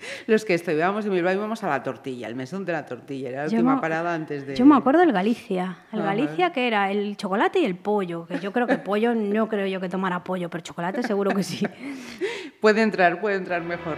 [0.27, 3.43] Los que estudiábamos en Bilbao íbamos a la tortilla, el mesón de la tortilla, era
[3.45, 4.55] la Yo última me- parada antes de...
[4.57, 5.79] Yo me acuerdo del Galicia.
[5.93, 6.09] El Ajá.
[6.09, 8.27] Galicia que era el chocolate y el pollo.
[8.27, 11.43] Que yo creo que pollo, no creo yo que tomara pollo, pero chocolate seguro que
[11.43, 11.67] sí.
[12.61, 13.97] Puede entrar, puede entrar mejor.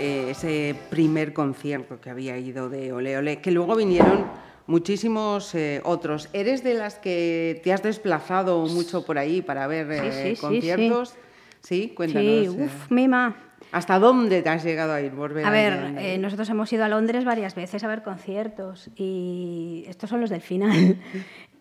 [0.00, 4.24] Eh, ese primer concierto que había ido de Ole Ole, que luego vinieron
[4.66, 6.28] muchísimos eh, otros.
[6.32, 10.40] ¿Eres de las que te has desplazado mucho por ahí para ver eh, sí, sí,
[10.40, 11.14] conciertos?
[11.60, 12.32] Sí, cuéntanos.
[12.32, 13.36] Sí, uff, mima.
[13.72, 15.12] ¿Hasta dónde te has llegado a ir?
[15.12, 19.84] Volver A ver, eh, nosotros hemos ido a Londres varias veces a ver conciertos y
[19.86, 20.96] estos son los del final.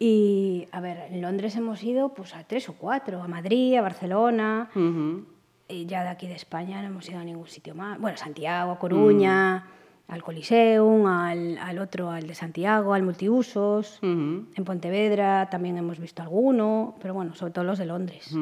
[0.01, 3.81] Y, a ver, en Londres hemos ido pues a tres o cuatro, a Madrid, a
[3.81, 4.69] Barcelona,
[5.69, 7.99] ya de aquí de España no hemos ido a ningún sitio más.
[7.99, 9.67] Bueno, Santiago, a Coruña,
[10.07, 13.99] al Coliseum, al, al otro, al de Santiago, al Multiusos.
[14.01, 14.47] Ujú.
[14.55, 18.35] En Pontevedra también hemos visto alguno, pero bueno, sobre todo los de Londres.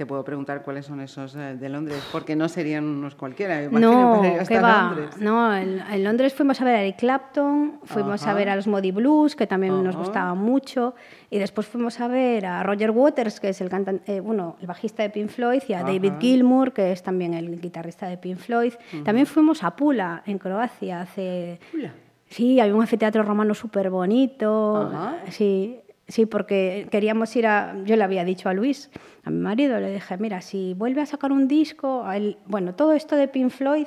[0.00, 3.62] Te puedo preguntar cuáles son esos eh, de Londres, porque no serían unos cualquiera.
[3.62, 4.82] imagino, No, para ir hasta ¿qué va?
[4.84, 5.10] Londres.
[5.20, 8.30] No, en, en Londres fuimos a ver a Eric Clapton, fuimos Ajá.
[8.30, 10.04] a ver a los Modi Blues, que también nos Ajá.
[10.04, 10.94] gustaban mucho,
[11.28, 15.02] y después fuimos a ver a Roger Waters, que es el cantante, bueno, el bajista
[15.02, 16.14] de Pink Floyd, y a David.
[16.18, 18.72] Gilmour, que es también el guitarrista de Pink Floyd.
[19.04, 21.60] También fuimos a Pula, en Croacia, hace...
[21.70, 21.92] Pula.
[22.26, 24.90] Sí, hay un anfiteatro romano súper bonito.
[25.28, 25.78] Sí,
[26.10, 27.74] sí, porque queríamos ir a...
[27.84, 28.90] Yo le había dicho a Luis,
[29.24, 32.02] a mi marido, le dije, mira, si vuelve a sacar un disco...
[32.04, 33.86] a Bueno, todo esto de Pink Floyd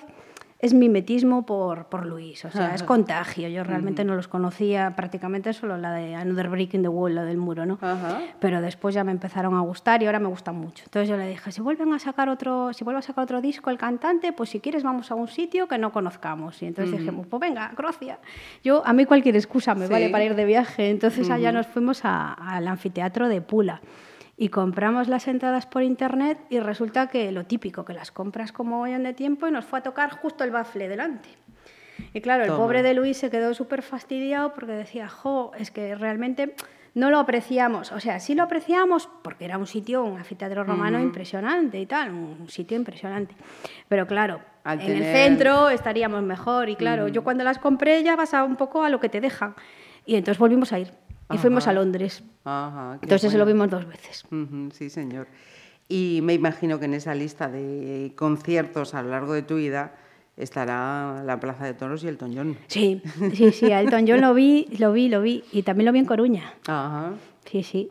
[0.64, 3.50] es mimetismo por, por Luis, o sea, es contagio.
[3.50, 7.26] Yo realmente no los conocía prácticamente solo la de Another Brick in the Wall, la
[7.26, 7.78] del muro, ¿no?
[7.82, 8.22] Ajá.
[8.40, 10.86] Pero después ya me empezaron a gustar y ahora me gustan mucho.
[10.86, 13.70] Entonces yo le dije, si vuelven a sacar otro, si vuelve a sacar otro disco
[13.72, 16.62] el cantante, pues si quieres vamos a un sitio que no conozcamos.
[16.64, 18.20] Y entonces dijimos, pues venga, a Croacia.
[18.64, 19.92] Yo, a mí cualquier excusa me Sí.
[19.92, 20.90] vale para ir de viaje.
[20.90, 23.82] Entonces allá nos fuimos a- al anfiteatro de Pula.
[24.36, 28.82] Y compramos las entradas por internet y resulta que lo típico, que las compras como
[28.82, 31.30] vayan de tiempo y nos fue a tocar justo el bafle delante.
[32.14, 32.60] Y claro, el Toma.
[32.60, 36.56] pobre de Luis se quedó súper fastidiado porque decía, jo, es que realmente
[36.96, 37.92] no lo apreciamos.
[37.92, 42.12] O sea, sí lo apreciamos porque era un sitio, un anfiteatro romano impresionante y tal,
[42.12, 43.36] un sitio impresionante.
[43.88, 46.70] Pero claro, Al en el centro estaríamos mejor.
[46.70, 49.22] Y claro, yo cuando las compré ya vas a un poco a lo que te
[49.22, 49.56] dejan.
[50.06, 50.92] Y entonces volvimos a ir.
[51.32, 52.24] Y fuimos a Londres.
[52.44, 53.66] Ajá, Entonces lo bueno.
[53.66, 54.24] vimos dos veces.
[54.32, 55.28] Ujú, sí, señor.
[55.90, 59.96] Y me imagino que en esa lista de conciertos a lo largo de tu vida
[60.38, 62.58] estará la Plaza de Toros y el Toñón.
[62.68, 63.02] Sí,
[63.34, 65.44] sí, sí, a Elton John lo vi, lo vi, lo vi.
[65.52, 66.54] Y también lo vi en Coruña.
[66.68, 67.14] Ajá.
[67.46, 67.90] Sí, sí.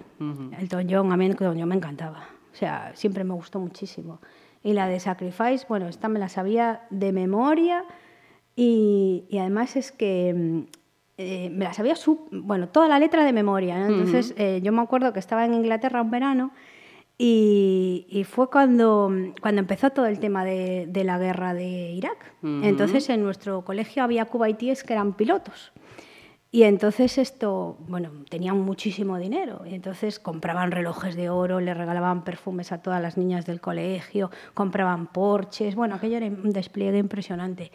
[0.58, 2.26] Elton John, a mí Elton John me encantaba.
[2.52, 4.20] O sea, siempre me gustó muchísimo.
[4.64, 7.84] Y la de Sacrifice, bueno, esta me la sabía de memoria
[8.54, 10.60] Y, y además es que mm,
[11.46, 13.78] eh, me la sabía, su- bueno, toda la letra de memoria.
[13.78, 13.86] ¿no?
[13.86, 16.50] Entonces, eh, yo me acuerdo que estaba en Inglaterra un verano
[17.18, 22.34] y, y fue cuando, cuando empezó todo el tema de, de la guerra de Irak.
[22.64, 25.72] Entonces, en nuestro colegio había cubaitíes que eran pilotos.
[26.54, 29.62] Y entonces esto, bueno, tenían muchísimo dinero.
[29.64, 34.30] Y entonces compraban relojes de oro, le regalaban perfumes a todas las niñas del colegio,
[34.52, 35.74] compraban porches.
[35.76, 37.72] Bueno, aquello era un despliegue impresionante.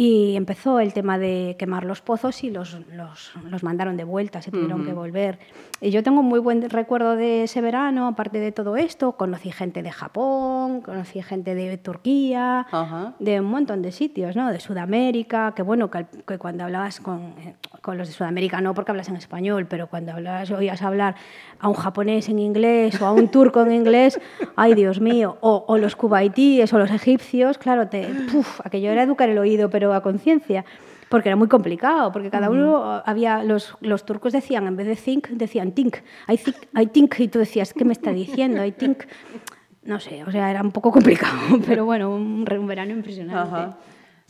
[0.00, 4.40] Y empezó el tema de quemar los pozos y los, los, los mandaron de vuelta,
[4.40, 5.38] se tuvieron que volver.
[5.82, 9.82] Y yo tengo muy buen recuerdo de ese verano, aparte de todo esto, conocí gente
[9.82, 13.12] de Japón, conocí gente de Turquía, Ajá.
[13.18, 14.50] de un montón de sitios, ¿no?
[14.50, 18.72] De Sudamérica, que bueno, que, que cuando hablabas con, eh, con los de Sudamérica, no
[18.72, 21.14] porque hablas en español, pero cuando hablabas, oías hablar
[21.58, 24.18] a un japonés en inglés o a un turco en inglés,
[24.56, 29.02] ay Dios mío, o, o los cubaitíes o los egipcios, claro, te, puf, aquello era
[29.02, 30.64] educar el oído, pero a conciencia.
[31.08, 34.94] Porque era muy complicado, porque cada uno había, los, los turcos decían, en vez de
[34.94, 35.96] think, decían think,
[36.28, 38.64] I think, I think, y tú decías, ¿qué me está diciendo?
[38.64, 39.02] I think,
[39.82, 41.34] no sé, o sea, era un poco complicado,
[41.66, 43.56] pero bueno, un, un verano impresionante.
[43.56, 43.76] Ajá.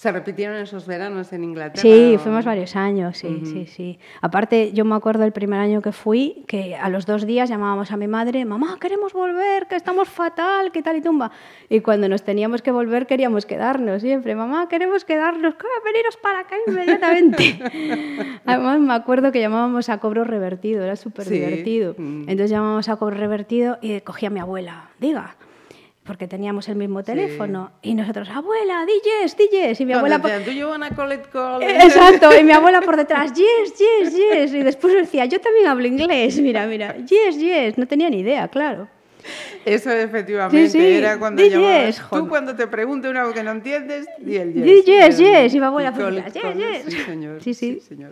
[0.01, 1.83] ¿Se repitieron esos veranos en Inglaterra?
[1.83, 3.99] Sí, o- fuimos varios años, sí, sí, sí.
[4.23, 7.93] Aparte, yo me acuerdo el primer año que fui, que a los dos días llamábamos
[7.93, 11.33] a mi madre, mamá, queremos volver, que estamos fatal, que tal y tumba.
[11.69, 15.67] Y cuando nos teníamos que volver, queríamos quedarnos siempre, mamá, queremos quedarnos, "¿Qué?
[15.85, 17.59] veniros para acá inmediatamente.
[18.47, 21.95] Además, me acuerdo que llamábamos a cobro revertido, era súper divertido.
[21.99, 22.21] mm.
[22.23, 25.37] Entonces llamábamos a cobro revertido y cogía a mi abuela, diga.
[26.11, 27.71] Porque teníamos el mismo teléfono.
[27.83, 29.81] Y nosotros, abuela, di yes, di yes.
[29.81, 30.19] Y mi abuela.
[30.19, 34.13] decían, "Do you wanna collect call?" Eh, Exacto, y mi abuela por detrás, yes, yes,
[34.17, 34.53] yes.
[34.53, 37.79] Y después decía, yo también hablo inglés, mira, mira, yes, yes.
[37.79, 38.89] No tenía ni idea, claro.
[39.65, 41.87] Eso efectivamente Sí, sí, era cuando di llamabas.
[41.99, 44.65] yes, Tú cuando te pregunte algo que no entiendes, di el yes.
[44.65, 45.55] Di yes, yes.
[45.55, 46.85] Y mi abuela por detrás, yes, yes.
[46.93, 47.41] Sí, señor.
[47.41, 47.79] Sí, sí.
[47.87, 48.11] señor.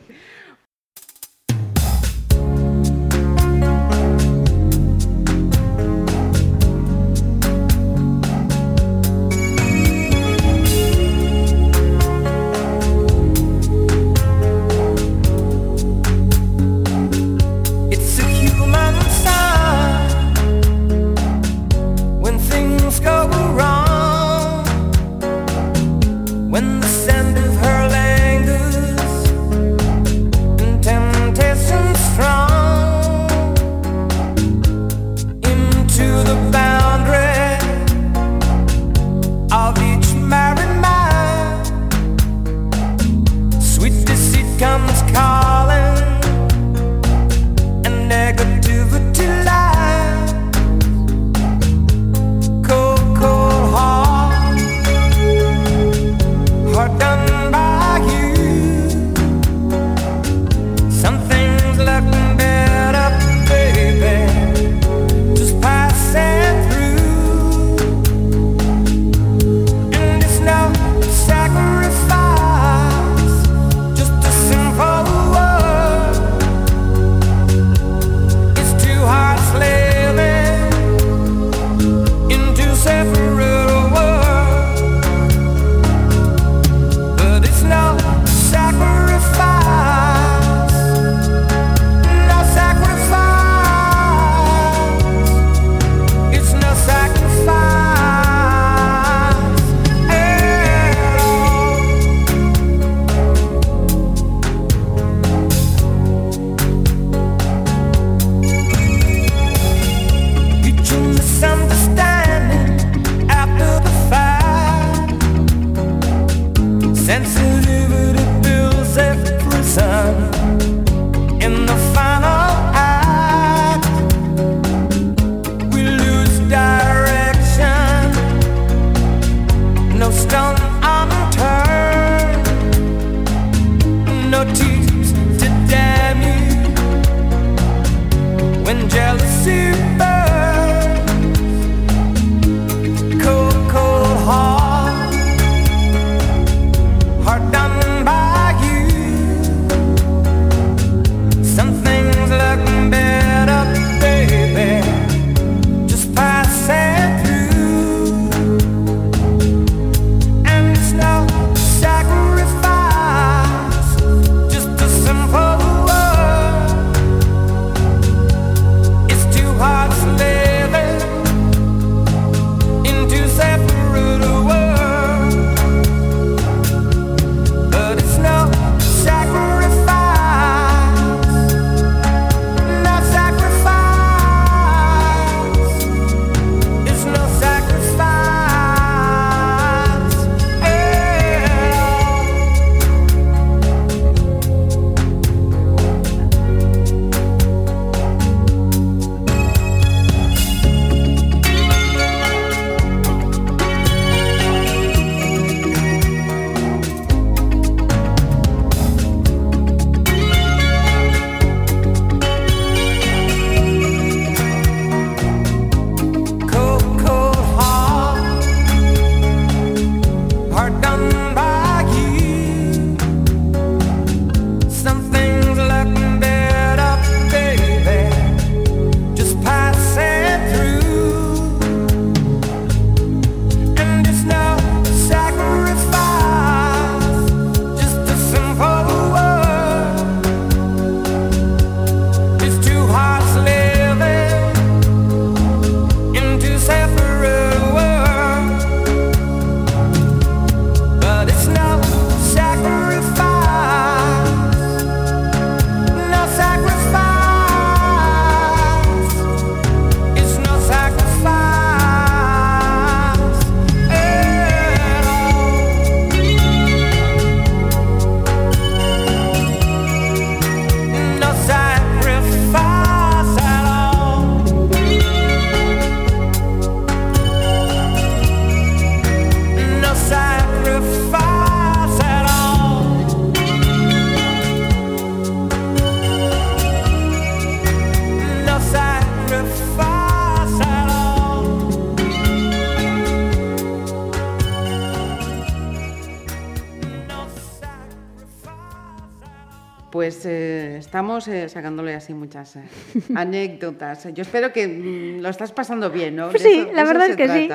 [300.99, 302.65] Estamos eh, sacándole así muchas eh,
[303.15, 304.13] anécdotas.
[304.13, 306.29] Yo espero que mm, lo estás pasando bien, ¿no?
[306.31, 307.49] Pues sí, la verdad es que sí.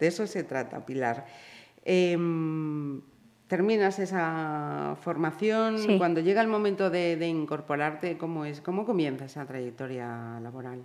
[0.00, 1.24] De eso se trata, Pilar.
[1.84, 3.00] Em,
[3.46, 5.78] terminas esa formación.
[5.78, 5.98] Sí.
[5.98, 8.60] Cuando llega el momento de, de incorporarte, ¿cómo es?
[8.60, 10.80] ¿Cómo comienza esa trayectoria laboral?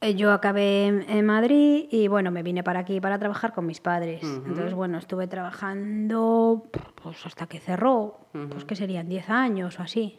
[0.00, 3.80] Eh, Yo acabé en, Madrid y bueno, me vine para aquí para trabajar con mis
[3.80, 4.22] padres.
[4.22, 6.70] Entonces, bueno, estuve trabajando
[7.02, 10.18] pues hasta que cerró, pues que serían 10 años o así.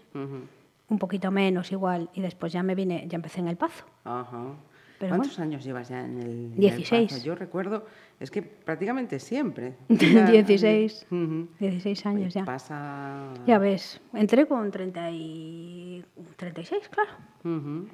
[0.89, 2.09] Un poquito menos igual.
[2.13, 3.85] Y después ya me vine, ya empecé en el Pazo.
[4.03, 4.55] Ajá.
[4.99, 7.11] Pero ¿Cuántos años llevas ya en el, en el 16.
[7.11, 7.25] Pazo?
[7.25, 7.85] Yo recuerdo,
[8.19, 9.75] es que prácticamente siempre.
[9.89, 11.07] 16.
[11.11, 11.47] Ujú.
[11.59, 12.45] 16 años ya.
[12.45, 13.33] Pasa.
[13.45, 16.05] Ya ves, entré con 30 y...
[16.37, 17.11] 36, claro.
[17.43, 17.87] Ujú.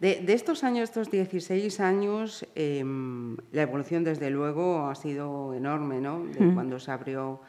[0.00, 6.00] De, de estos años, estos 16 años, em, la evolución desde luego ha sido enorme,
[6.00, 6.24] ¿no?
[6.24, 7.40] De cuando se abrió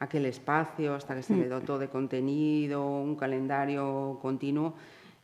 [0.00, 4.74] aquel espacio hasta que se le dotó de contenido, un calendario continuo.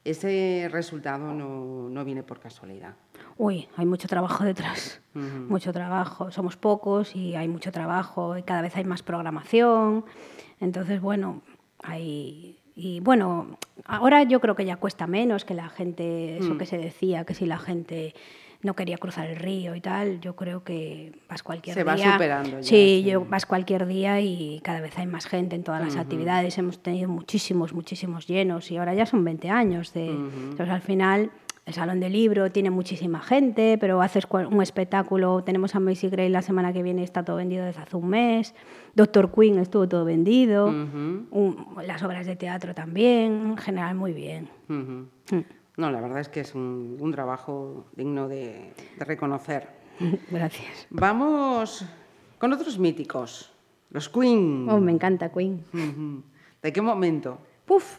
[0.04, 2.94] Ese resultado no, no viene por casualidad.
[3.38, 5.00] Uy, hay mucho trabajo detrás.
[5.14, 6.30] Mucho trabajo.
[6.30, 10.04] Somos pocos y hay mucho trabajo y cada vez hay más programación.
[10.60, 11.42] Entonces, bueno,
[11.82, 12.58] hay...
[12.76, 13.56] Y bueno,
[13.86, 17.32] ahora yo creo que ya cuesta menos que la gente, eso que se decía, que
[17.32, 18.14] si la gente
[18.64, 22.12] no quería cruzar el río y tal, yo creo que vas cualquier Se va día.
[22.12, 23.04] superando ya, sí, sí.
[23.08, 26.58] yo vas cualquier día y cada vez hay más gente en todas las actividades.
[26.58, 29.92] Hemos tenido muchísimos, muchísimos llenos y ahora ya son 20 años.
[29.92, 31.30] De, Entonces, al final,
[31.66, 35.42] el Salón del Libro tiene muchísima gente, pero haces un espectáculo.
[35.44, 38.54] Tenemos a Macy Gray la semana que viene, está todo vendido desde hace un mes.
[38.94, 40.66] Doctor Queen estuvo todo vendido.
[40.66, 43.50] Un- las obras de teatro también.
[43.50, 44.48] En general, muy bien.
[44.68, 45.44] Ujú.
[45.76, 49.68] No, la verdad es que es un, un trabajo digno de, de reconocer.
[50.30, 50.86] Gracias.
[50.90, 51.84] Vamos
[52.38, 53.52] con otros míticos,
[53.90, 54.68] los Queen.
[54.68, 55.64] Oh, me encanta Queen.
[56.62, 57.38] ¿De qué momento?
[57.64, 57.98] Puf,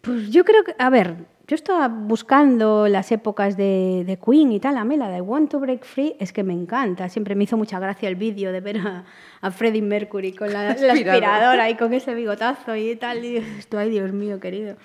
[0.00, 4.60] pues yo creo que, a ver, yo estaba buscando las épocas de, de Queen y
[4.60, 7.34] tal, a mí la de I Want to Break Free es que me encanta, siempre
[7.34, 9.04] me hizo mucha gracia el vídeo de ver a,
[9.40, 11.08] a Freddie Mercury con la, la Aspirador.
[11.08, 14.76] aspiradora y con ese bigotazo y tal, y esto, ay Dios mío, querido.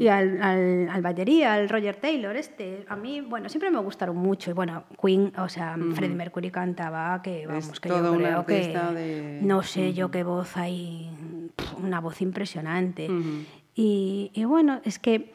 [0.00, 4.16] Y al, al, al batería, al Roger Taylor, este, a mí, bueno, siempre me gustaron
[4.16, 8.46] mucho, y bueno, Queen, o sea, Freddie Mercury cantaba que, vamos, que todo yo creo
[8.46, 11.10] que, de- no sé yo qué voz hay,
[11.82, 13.10] una voz impresionante.
[13.74, 15.32] y, y bueno, es que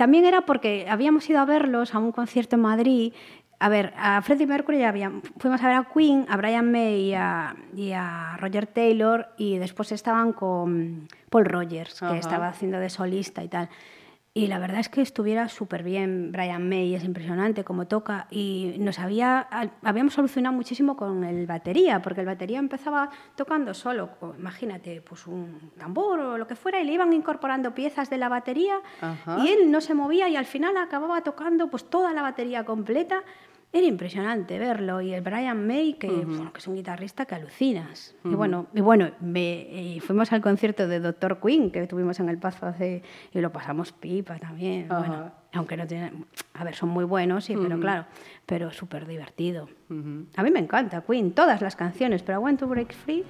[0.00, 3.12] también era porque habíamos ido a verlos a un concierto en Madrid.
[3.58, 4.94] A ver, a Freddie Mercury ya
[5.36, 9.58] fuimos a ver a Queen, a Brian May y a, y a Roger Taylor y
[9.58, 12.16] después estaban con Paul Rogers, que Ajá.
[12.16, 13.68] estaba haciendo de solista y tal.
[14.40, 18.26] Y la verdad es que estuviera súper bien Brian May, es impresionante cómo toca.
[18.30, 19.46] Y nos había,
[19.82, 25.72] habíamos solucionado muchísimo con el batería, porque el batería empezaba tocando solo, imagínate, pues un
[25.78, 29.38] tambor o lo que fuera, y le iban incorporando piezas de la batería, Ajá.
[29.44, 33.22] y él no se movía y al final acababa tocando pues toda la batería completa.
[33.72, 35.00] Era impresionante verlo.
[35.00, 38.16] Y el Brian May, que, bueno, que es un guitarrista que alucinas.
[38.24, 42.28] Y bueno, y bueno me, y fuimos al concierto de Doctor Queen que tuvimos en
[42.28, 43.02] El Pazo hace,
[43.32, 44.86] y lo pasamos pipa también.
[44.90, 44.98] Ajá.
[44.98, 48.06] Bueno, aunque no tienen, a ver, son muy buenos, sí, pero claro,
[48.46, 49.68] pero súper divertido.
[50.36, 53.24] A mí me encanta Queen, todas las canciones, pero I Want to Break Free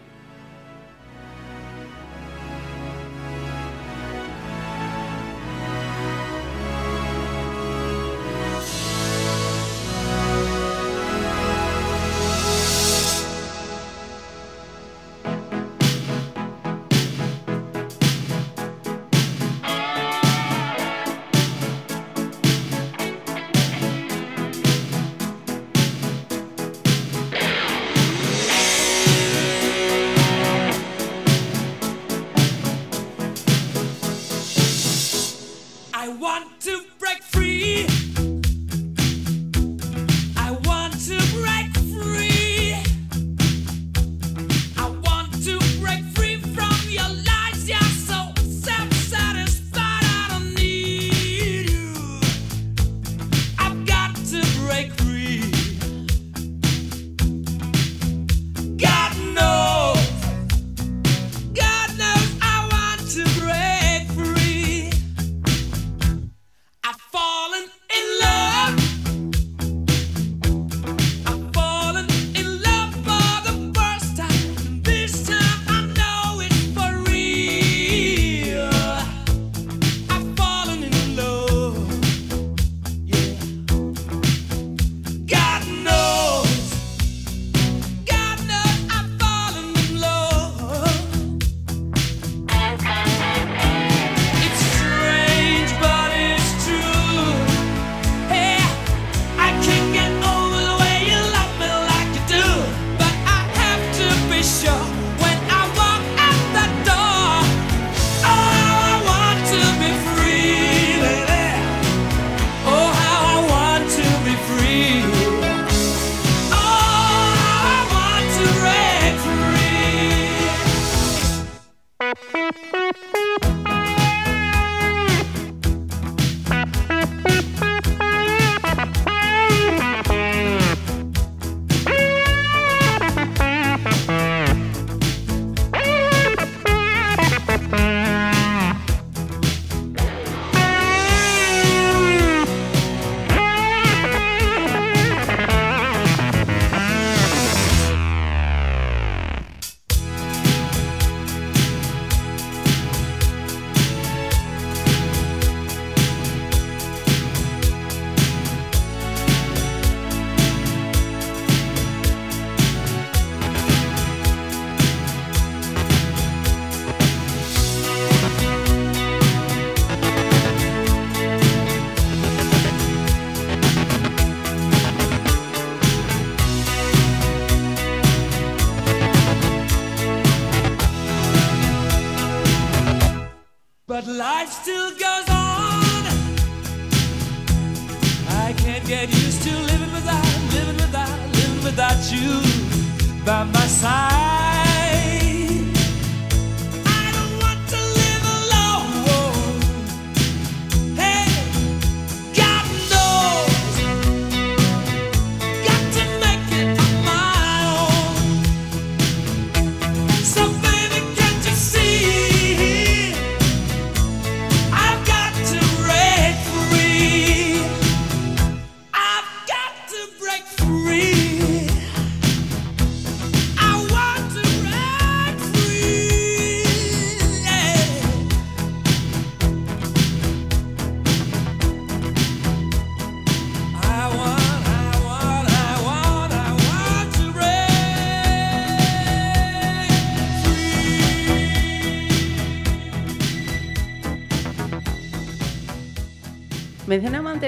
[122.73, 123.80] Música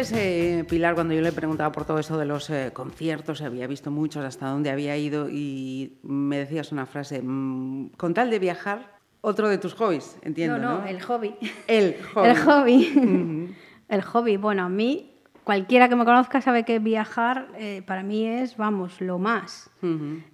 [0.03, 3.69] antes eh, Pilar cuando yo le preguntaba por todo eso de los eh, conciertos, había
[3.69, 8.41] visto muchos, hasta dónde había ido y me decías una frase, mm, con tal de
[8.41, 10.81] viajar, otro de tus hobbies, entiendo, ¿no?
[10.81, 11.37] no, el hobby.
[11.69, 12.29] El hobby.
[12.29, 13.57] El hobby.
[13.89, 14.37] El hobby.
[14.39, 15.12] Bueno, a mí,
[15.45, 19.69] cualquiera que me conozca sabe que viajar eh, para mí es, vamos, lo más.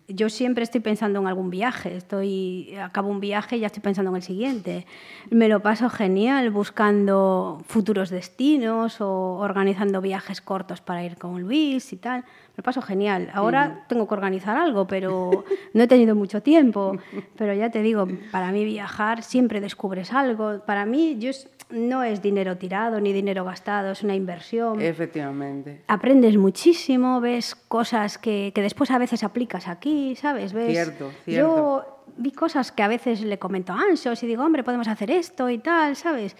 [0.08, 1.96] Yo siempre estoy pensando en algún viaje.
[1.96, 4.86] Estoy, acabo un viaje y ya estoy pensando en el siguiente.
[5.30, 11.92] Me lo paso genial buscando futuros destinos o organizando viajes cortos para ir con Luis
[11.94, 12.20] y tal.
[12.20, 13.30] Me lo paso genial.
[13.32, 16.98] Ahora tengo que organizar algo, pero no he tenido mucho tiempo.
[17.38, 20.60] Pero ya te digo, para mí viajar siempre descubres algo.
[20.66, 25.82] Para mí yo es- no es dinero tirado ni dinero gastado, es una inversión Efectivamente.
[25.86, 30.52] aprendes muchísimo, ves cosas que, que después a veces aplicas aquí, ¿sabes?
[30.52, 30.72] ¿Ves?
[30.72, 31.56] Cierto, cierto.
[31.56, 35.10] Yo vi cosas que a veces le comento a Ansos y digo, hombre, podemos hacer
[35.10, 36.36] esto y tal, ¿sabes?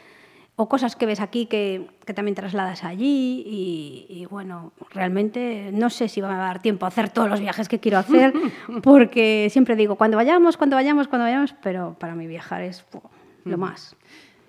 [0.57, 5.89] O cosas que ves aquí que, que también trasladas allí y, y, bueno, realmente no
[5.89, 8.33] sé si va a dar tiempo a hacer todos los viajes que quiero hacer
[8.83, 12.85] porque siempre digo, cuando vayamos, cuando vayamos, cuando vayamos, pero para mí viajar es
[13.45, 13.95] lo más.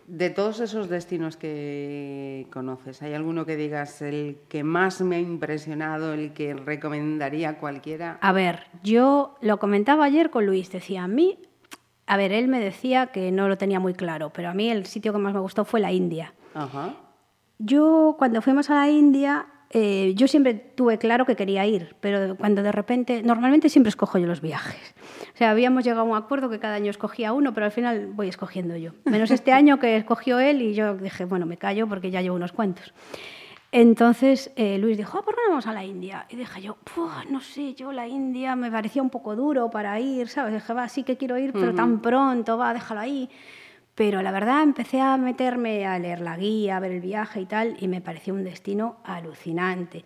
[0.09, 5.19] De todos esos destinos que conoces, ¿hay alguno que digas el que más me ha
[5.19, 8.17] impresionado, el que recomendaría a cualquiera?
[8.19, 11.37] A ver, yo lo comentaba ayer con Luis, decía a mí,
[12.07, 14.87] a ver, él me decía que no lo tenía muy claro, pero a mí el
[14.87, 16.33] sitio que más me gustó fue la India.
[16.55, 16.95] Ajá.
[17.59, 22.35] Yo cuando fuimos a la India, eh, yo siempre tuve claro que quería ir, pero
[22.35, 24.95] cuando de repente, normalmente siempre escojo yo los viajes.
[25.39, 28.27] Sea, habíamos llegado a un acuerdo que cada año escogía uno, pero al final voy
[28.27, 28.91] escogiendo yo.
[29.05, 32.35] Menos este año que escogió él y yo dije, bueno, me callo porque ya llevo
[32.35, 32.93] unos cuantos.
[33.71, 36.25] Entonces eh, Luis dijo, "Ah, ¿por qué no vamos a la India?
[36.27, 39.97] Y dije yo, "Pua, no sé, yo la India me parecía un poco duro para
[40.01, 40.55] ir, ¿sabes?
[40.55, 43.29] Dije, va, sí que quiero ir, pero tan pronto, va, déjalo ahí.
[43.95, 47.45] Pero la verdad empecé a meterme a leer la guía, a ver el viaje y
[47.45, 50.03] tal, y me pareció un destino alucinante.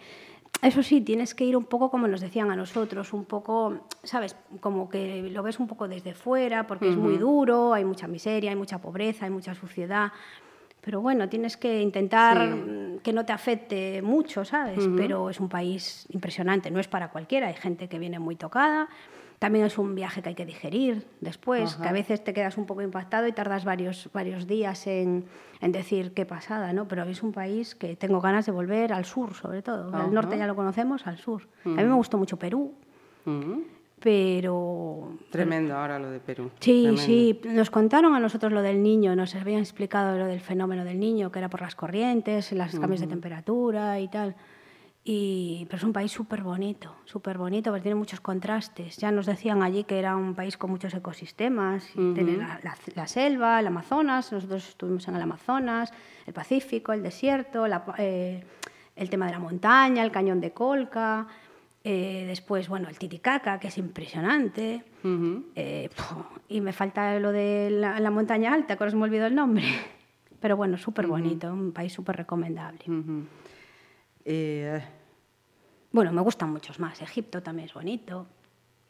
[0.64, 4.36] Eso sí, tienes que ir un poco como nos decían a nosotros, un poco, ¿sabes?
[4.62, 8.52] Como que lo ves un poco desde fuera, porque es muy duro, hay mucha miseria,
[8.52, 10.12] hay mucha pobreza, hay mucha suciedad.
[10.82, 13.00] Pero bueno, tienes que intentar Sí.
[13.04, 14.86] que no te afecte mucho, ¿sabes?
[14.98, 18.90] Pero es un país impresionante, no es para cualquiera, hay gente que viene muy tocada.
[19.44, 22.66] También es un viaje que hay que digerir después, que a veces te quedas un
[22.66, 25.26] poco impactado y tardas varios, varios días en,
[25.60, 26.88] en decir qué pasada, ¿no?
[26.88, 29.94] Pero es un país que tengo ganas de volver al sur, sobre todo.
[29.94, 31.42] Al norte ya lo conocemos, al sur.
[31.66, 32.72] A mí me gustó mucho Perú,
[33.26, 33.66] Ujú.
[34.00, 36.50] pero Tremendo ahora lo de Perú.
[36.62, 37.02] Sí, Tremendo.
[37.02, 41.02] sí, nos contaron a nosotros lo del niño, nos habían explicado lo del fenómeno del
[41.02, 44.36] niño, que era por las corrientes, los cambios de temperatura y tal.
[45.06, 48.96] Y, pero es un país súper bonito, súper bonito, porque tiene muchos contrastes.
[48.98, 52.78] Ya nos decían allí que era un país con muchos ecosistemas, y tiene la, la-
[52.96, 55.92] la selva, el Amazonas, nosotros estuvimos en el Amazonas,
[56.26, 58.46] el Pacífico, el desierto, la eh,
[58.96, 61.28] el tema de la montaña, el cañón de Colca,
[61.84, 64.86] eh, después, bueno, el Titicaca, que es impresionante.
[65.04, 65.48] Ujú.
[65.56, 69.26] Eh, pu- y me falta lo de la, montaña alta, que ahora se me olvidó
[69.26, 69.66] el nombre.
[70.40, 72.80] Pero bueno, súper bonito, un país súper recomendable.
[74.26, 74.82] Eh,
[75.92, 77.02] Bueno, me gustan muchos más.
[77.02, 78.26] Egipto también es bonito.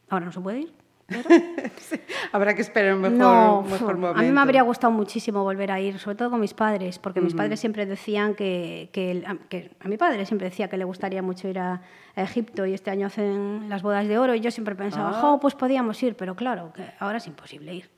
[0.08, 0.72] Ahora no se puede ir.
[1.06, 1.22] Pero-
[2.32, 4.18] habrá que esperar un mejor, no, un mejor fu, momento.
[4.20, 7.20] a mí me habría gustado muchísimo volver a ir, sobre todo con mis padres, porque
[7.20, 10.84] mis padres siempre decían que, que, a- que- a mi padre siempre decía que le
[10.84, 11.82] gustaría mucho ir a,
[12.16, 15.20] a Egipto y este año hacen las bodas de oro y yo siempre pensaba, Ah.
[15.20, 17.90] jo, pues podíamos ir, pero claro, que ahora es imposible ir.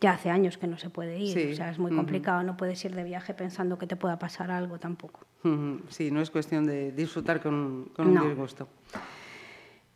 [0.00, 2.56] Ya hace años que no se puede ir, Sí, o sea, es muy complicado, no
[2.56, 5.20] puedes ir de viaje pensando que te pueda pasar algo tampoco.
[5.90, 8.22] Sí, no es cuestión de disfrutar con, con No.
[8.22, 8.66] un disgusto.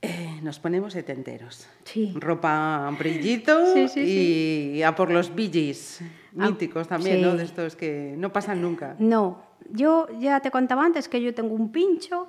[0.02, 1.68] Eh, nos ponemos setenteros.
[1.84, 2.12] Sí.
[2.16, 6.02] Ropa brillito Sí, sí, y a por los Gees.
[6.32, 7.22] míticos también, sí.
[7.22, 7.36] ¿no?
[7.36, 8.96] De estos que no pasan nunca.
[8.98, 12.28] No, yo ya te contaba antes que yo tengo un pincho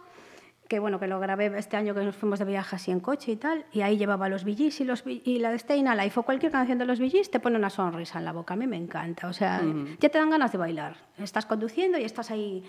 [0.71, 3.33] que bueno, que lo grabé este año que nos fuimos de viaje así en coche
[3.33, 6.23] y tal, y ahí llevaba los Billys y, los, y la de Staying Alive o
[6.23, 8.77] cualquier canción de los Billys te pone una sonrisa en la boca, a mí me
[8.77, 9.61] encanta, o sea,
[9.99, 12.63] ya te dan ganas de bailar, estás conduciendo y estás ahí,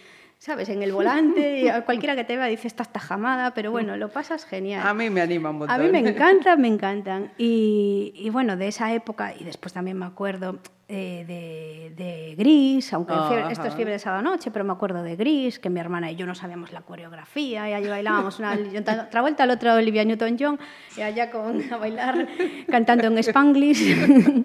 [0.44, 3.96] ¿sabes?, en el volante, y a cualquiera que te vea dice, esta tajamada, pero bueno,
[3.96, 4.84] lo pasas genial.
[4.84, 5.74] A mí me anima un montón.
[5.74, 7.30] A mí me encantan, me encantan.
[7.38, 12.92] Y, y bueno, de esa época, y después también me acuerdo eh, de, de Gris,
[12.92, 15.70] aunque Ah, fiebre- esto es fiebre de sábado noche, pero me acuerdo de Gris, que
[15.70, 18.58] mi hermana y yo no sabíamos la coreografía, y allí bailábamos una
[19.08, 20.58] otra vuelta al otro Olivia Newton-John,
[20.96, 22.26] y allá con, a bailar
[22.68, 24.44] cantando en Spanglish.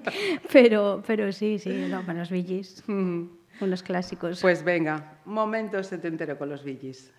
[0.54, 2.84] pero, pero sí, sí, no, para los Billys,
[3.62, 4.41] unos clásicos.
[4.41, 7.14] Pues venga, momento setentero con los Billys.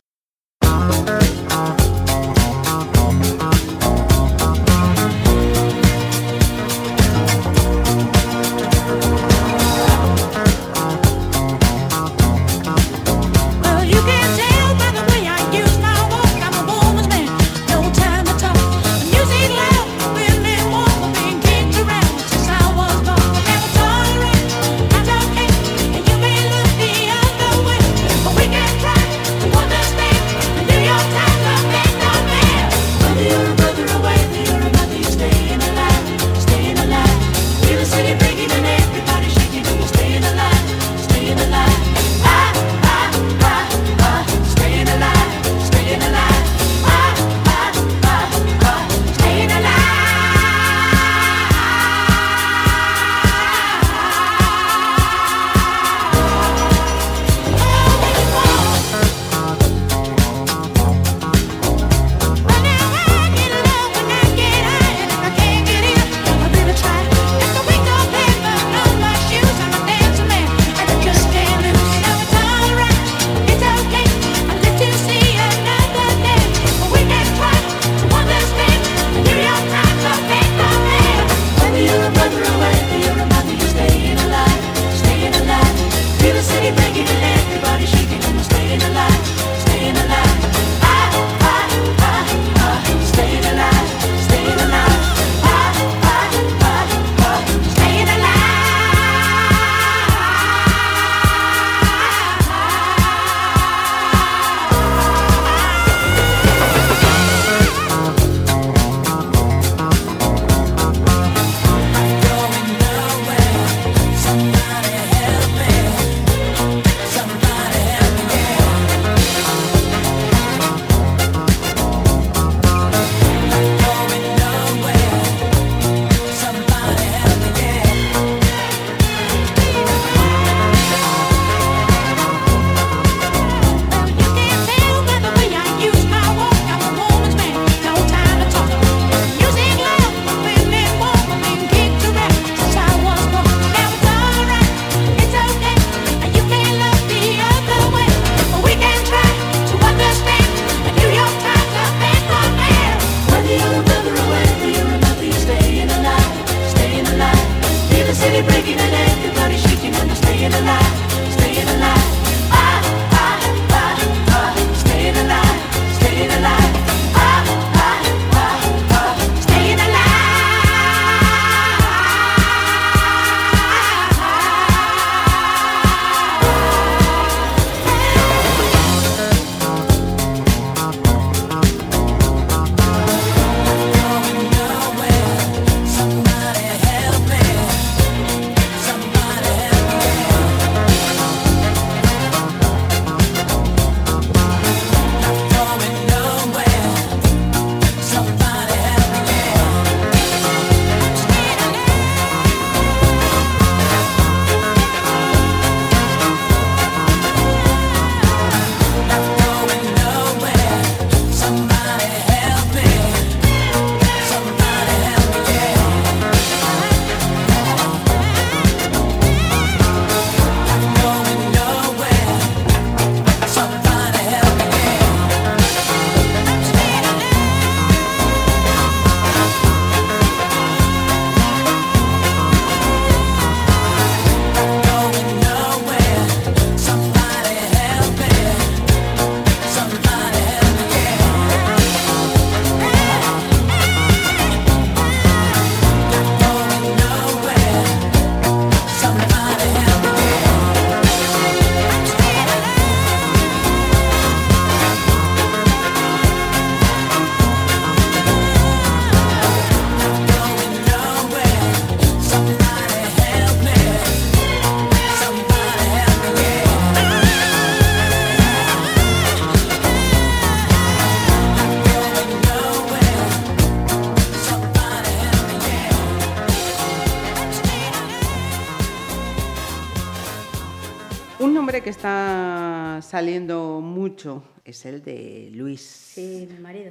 [284.18, 285.80] Mucho es el de Luis.
[285.80, 286.90] Sí, mi marido.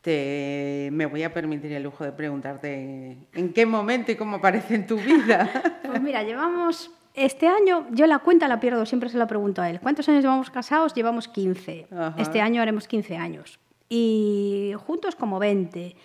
[0.00, 4.76] Te, me voy a permitir el lujo de preguntarte en qué momento y cómo aparece
[4.76, 5.50] en tu vida.
[5.88, 9.70] Pues mira, llevamos este año, yo la cuenta la pierdo, siempre se la pregunto a
[9.70, 9.80] él.
[9.80, 10.94] ¿Cuántos años llevamos casados?
[10.94, 11.86] Llevamos 15.
[11.90, 12.14] Ajá.
[12.18, 13.58] Este año haremos 15 años.
[13.88, 15.96] Y juntos como 20.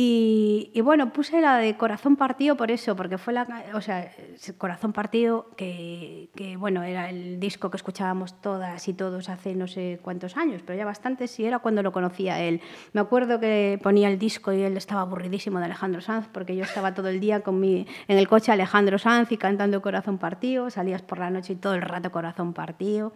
[0.00, 4.08] Y, y bueno, puse la de Corazón Partido por eso, porque fue la, o sea,
[4.56, 9.66] Corazón Partido, que, que, bueno, era el disco que escuchábamos todas y todos hace no
[9.66, 12.60] sé cuántos años, pero ya bastantes, y era cuando lo conocía él.
[12.92, 16.62] Me acuerdo que ponía el disco y él estaba aburridísimo de Alejandro Sanz, porque yo
[16.62, 20.70] estaba todo el día con mi, en el coche Alejandro Sanz y cantando Corazón Partido,
[20.70, 23.12] salías por la noche y todo el rato Corazón Partido.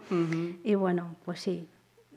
[0.65, 1.69] Y bueno, pues sí,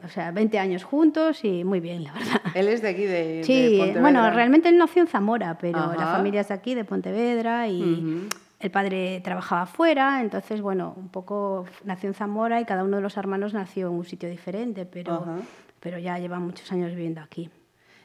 [0.05, 2.41] o sea, 20 años juntos y muy bien, la verdad.
[2.55, 4.01] Él es de aquí, de, de Sí, Pontevedra.
[4.01, 5.97] bueno, realmente él nació en Zamora, pero Ajá.
[5.97, 8.29] la familia es de aquí, de Pontevedra, y Ujú.
[8.61, 13.03] el padre trabajaba afuera, entonces, bueno, un poco nació en Zamora y cada uno de
[13.03, 15.37] los hermanos nació en un sitio diferente, pero, Ajá.
[15.81, 17.51] pero ya lleva muchos años viviendo aquí.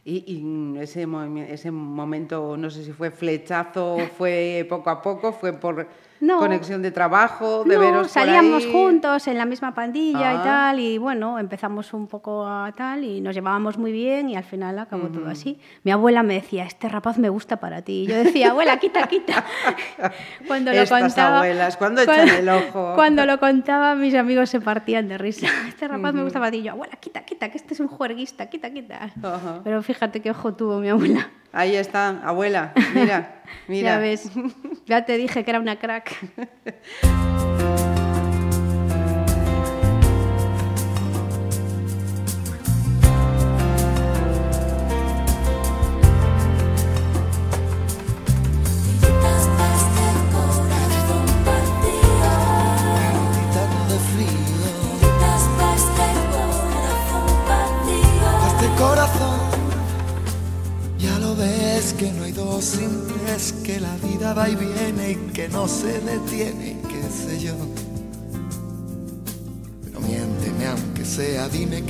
[0.04, 1.08] Y, y ese,
[1.50, 5.88] ese momento, no sé si fue flechazo, fue poco a poco, fue por
[6.22, 6.38] No.
[6.40, 8.72] conexión de trabajo, de No, veros por salíamos ahí.
[8.72, 10.34] juntos en la misma pandilla Ah.
[10.34, 14.36] y tal, y bueno, empezamos un poco a tal y nos llevábamos muy bien y
[14.36, 15.60] al final acabó todo así.
[15.84, 18.04] Mi abuela me decía, este rapaz me gusta para ti.
[18.04, 19.44] Y yo decía, abuela, quita, quita.
[20.48, 22.94] cuando lo Estas contaba, abuelas, ¿cuándo echan el ojo?
[22.96, 25.48] Cuando lo contaba, mis amigos se partían de risa.
[25.68, 26.58] Este rapaz me gusta para ti.
[26.58, 29.12] Y yo, abuela, quita, quita, que este es un juerguista, quita, quita.
[29.24, 29.62] Ajá.
[29.64, 31.30] Pero fíjate qué ojo tuvo mi abuela.
[31.54, 33.92] Ahí está, abuela, mira, mira.
[33.92, 34.32] Ya ves,
[34.86, 36.16] ya te dije que era una crack.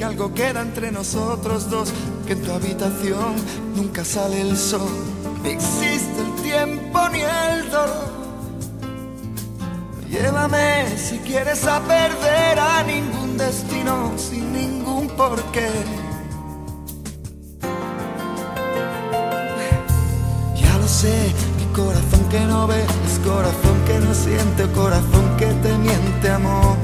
[0.01, 1.93] que algo queda entre nosotros dos,
[2.25, 3.35] que en tu habitación
[3.75, 4.89] nunca sale el sol,
[5.43, 8.09] ni existe el tiempo ni el dolor.
[10.09, 15.69] Llévame si quieres a perder a ningún destino sin ningún porqué.
[20.55, 25.45] Ya lo sé, mi corazón que no ve es corazón que no siente, corazón que
[25.45, 26.80] te miente, amor.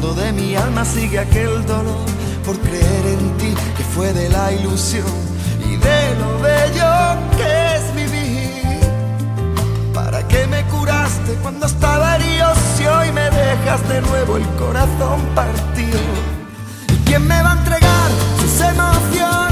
[0.00, 2.06] De mi alma sigue aquel dolor
[2.46, 5.04] por creer en ti que fue de la ilusión
[5.62, 6.92] y de lo bello
[7.36, 8.80] que es vivir.
[9.92, 15.20] ¿Para qué me curaste cuando estaba herido si hoy me dejas de nuevo el corazón
[15.34, 16.00] partido?
[16.88, 19.49] ¿Y quién me va a entregar sus emociones?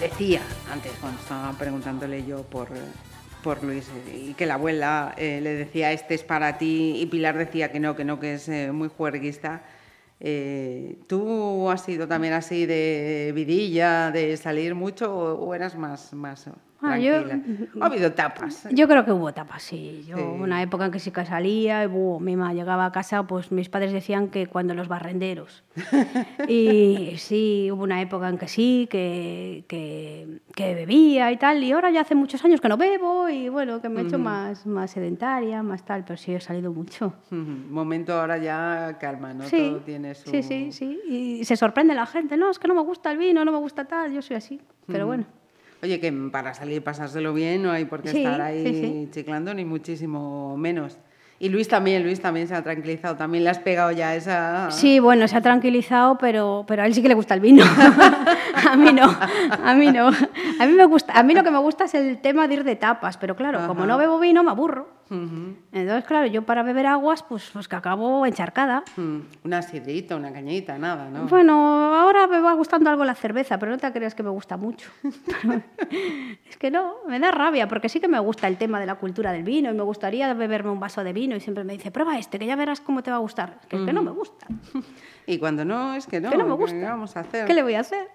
[0.00, 0.40] Decía
[0.72, 2.68] antes cuando estaba preguntándole yo por,
[3.44, 7.06] por Luis eh, y que la abuela eh, le decía este es para ti y
[7.06, 9.62] Pilar decía que no, que no, que es eh, muy juerguista.
[11.08, 16.46] ¿Tú has sido también así de vidilla, de salir mucho o, o eras más, más
[16.82, 17.12] Ah, yo-?
[17.80, 18.66] ¿Ha habido etapas?
[18.70, 20.04] Yo creo que hubo etapas, sí.
[20.06, 20.22] Yo, Sí.
[20.42, 23.52] una época en que sí que salía, y, buh, mi mamá llegaba a casa, pues
[23.52, 25.62] mis padres decían que cuando los barrenderos.
[26.48, 31.72] y sí, hubo una época en que sí, que, que, que bebía y tal, y
[31.72, 34.66] ahora ya hace muchos años que no bebo, y bueno, que me he hecho más,
[34.66, 37.14] más sedentaria, más tal, pero sí he salido mucho.
[37.30, 37.38] Ujú,
[37.70, 39.44] Momento ahora ya calma, ¿no?
[39.44, 40.30] Sí, Todo tiene su...
[40.30, 41.00] sí, sí, sí.
[41.08, 43.58] Y se sorprende la gente, no, es que no me gusta el vino, no me
[43.58, 45.24] gusta tal, yo soy así, pero bueno.
[45.82, 49.08] Oye, que para salir y pasárselo bien no hay por qué Sí, estar ahí sí,
[49.10, 50.98] chiclando, ni muchísimo menos.
[51.42, 54.70] Y Luis también, Luis también se ha tranquilizado, también le has pegado ya esa...
[54.70, 57.64] Sí, bueno, se ha tranquilizado, pero, pero a él sí que le gusta el vino.
[58.70, 59.04] a mí no,
[59.64, 60.08] a mí no.
[60.08, 62.64] A mí, me gusta, a mí lo que me gusta es el tema de ir
[62.64, 64.99] de tapas, pero claro, como no bebo vino, me aburro.
[65.10, 65.56] Ujú.
[65.72, 68.84] Entonces, claro, yo para beber aguas, pues, pues que acabo encharcada.
[68.96, 71.26] Mm, Una sidrita, una cañita, nada, ¿no?
[71.26, 74.56] Bueno, ahora me va gustando algo la cerveza, pero no te creas que me gusta
[74.56, 74.88] mucho.
[76.48, 78.94] es que no, me da rabia, porque sí que me gusta el tema de la
[78.94, 81.90] cultura del vino y me gustaría beberme un vaso de vino y siempre me dice,
[81.90, 83.60] prueba este, que ya verás cómo te va a gustar.
[83.68, 84.46] Que es que no me gusta.
[85.26, 86.30] Y cuando no, es que no.
[86.30, 86.90] que no me ¿qué gusta.
[86.90, 87.46] vamos a hacer?
[87.46, 88.08] ¿Qué le voy a hacer?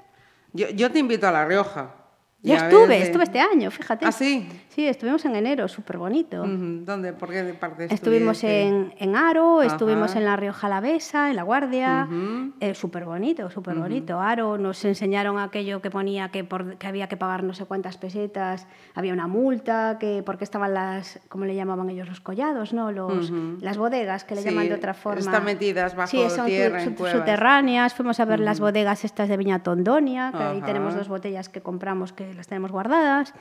[0.54, 2.05] yo, yo te invito a La Rioja.
[2.46, 4.05] Y Ya a estuve, estuve este año, fíjate.
[4.05, 4.47] ¿Ah, sí?
[4.70, 6.43] Sí, estuvimos en enero, súper bonito.
[6.46, 7.13] ¿Dónde?
[7.13, 9.67] ¿Por qué parte Estuvimos en, en Aro, Ajá.
[9.67, 12.51] estuvimos en La Rioja Alavesa, en La Guardia, Ujú.
[12.59, 14.20] eh, súper bonito, súper bonito.
[14.20, 17.97] Aro nos enseñaron aquello que ponía que, por, que había que pagar no sé cuántas
[17.97, 22.08] pesetas, había una multa, que porque estaban las, ¿cómo le llamaban ellos?
[22.08, 22.92] Los collados, ¿no?
[22.92, 23.32] Los,
[23.62, 25.20] Las bodegas, que le Sí, llaman de otra forma.
[25.20, 27.93] están metidas bajo sí, son tierra, su- subterráneas.
[27.96, 31.62] Fuimos a ver las bodegas estas de Viña Tondonia, que ahí tenemos dos botellas que
[31.62, 33.33] compramos que las tenemos guardadas.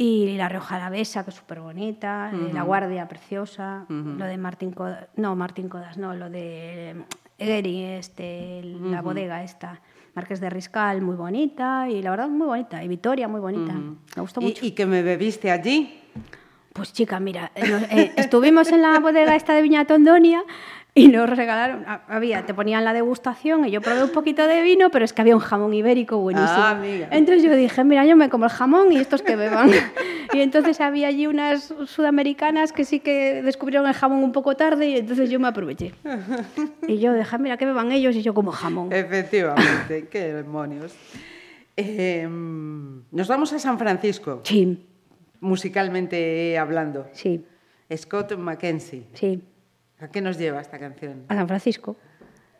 [0.00, 4.70] Y la Rioja Alavesa, que es súper bonita, eh, la Guardia, preciosa, lo de Martín
[4.70, 7.04] Codas, no, Martín Codas, no, lo de eh,
[7.38, 9.80] Egeri, este, la bodega esta,
[10.14, 14.22] Marqués de Riscal, muy bonita, y la verdad muy bonita, y Vitoria, muy bonita, me
[14.22, 14.64] gustó ¿Y, mucho.
[14.66, 16.00] y que me bebiste allí?
[16.72, 20.44] Pues chica, mira, eh, nos- eh, estuvimos en la bodega esta de Viña Tondonia
[20.98, 24.62] y nos regalaron, ha- había, te ponían la degustación y yo probé un poquito de
[24.62, 26.50] vino, pero es que había un jamón ibérico buenísimo.
[26.52, 26.80] Ah.
[27.10, 29.70] Entonces yo dije, mira, yo me como el jamón y estos que beban.
[30.34, 34.86] Y entonces había allí unas sudamericanas que sí que descubrieron el jamón un poco tarde
[34.90, 35.94] y entonces yo me aproveché.
[36.86, 38.92] Y yo dije, mira, que beban ellos y yo como jamón.
[38.92, 40.94] Efectivamente, qué demonios.
[41.78, 44.84] Eh, nos vamos a San Francisco, Sí,
[45.40, 47.06] musicalmente hablando.
[47.12, 47.44] sí,
[47.96, 49.04] Scott Mackenzie.
[49.14, 49.40] sí.
[50.00, 51.24] ¿A qué nos lleva esta canción?
[51.28, 51.96] a San Francisco.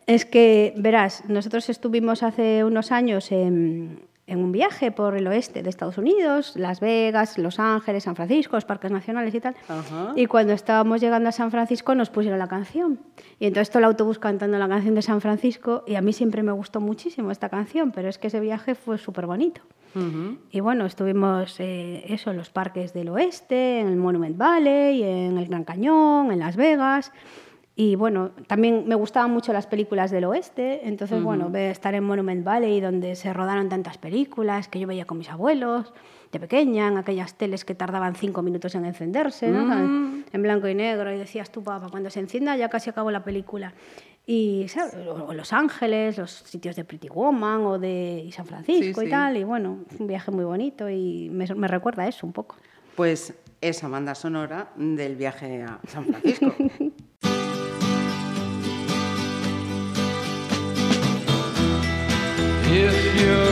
[0.06, 5.62] Es que, verás, nosotros estuvimos hace unos años en, en un viaje por el oeste
[5.62, 9.56] de Estados Unidos, Las Vegas, Los Ángeles, San Francisco, los parques nacionales y tal.
[9.68, 10.12] Ajá.
[10.14, 13.00] Y cuando estábamos llegando a San Francisco nos pusieron la canción.
[13.40, 16.42] Y entonces todo el autobús cantando la canción de San Francisco y a mí siempre
[16.42, 19.62] me gustó muchísimo esta canción, pero es que ese viaje fue súper bonito.
[20.52, 25.38] Y bueno, estuvimos eh, eso, en los parques del oeste, en el Monument Valley, en
[25.38, 27.10] el Gran Cañón, en Las Vegas.
[27.80, 32.02] Y bueno, también me gustaban mucho las películas del oeste, entonces bueno, ve- estar en
[32.02, 35.92] Monument Valley donde se rodaron tantas películas que yo veía con mis abuelos
[36.32, 39.72] de pequeña, en aquellas teles que tardaban cinco minutos en encenderse, ¿no?
[40.32, 43.22] en blanco y negro, y decías tú, papá, cuando se encienda ya casi acabó la
[43.22, 43.72] película.
[44.26, 44.94] Y ¿sabes?
[45.06, 49.09] O- Los Ángeles, los sitios de Pretty Woman o de y San Francisco Sí, y
[49.09, 49.10] sí.
[49.10, 52.56] tal, y bueno, un viaje muy bonito y me, me recuerda a eso un poco.
[52.96, 56.52] Pues esa banda sonora del viaje a San Francisco.
[62.80, 63.47] If you.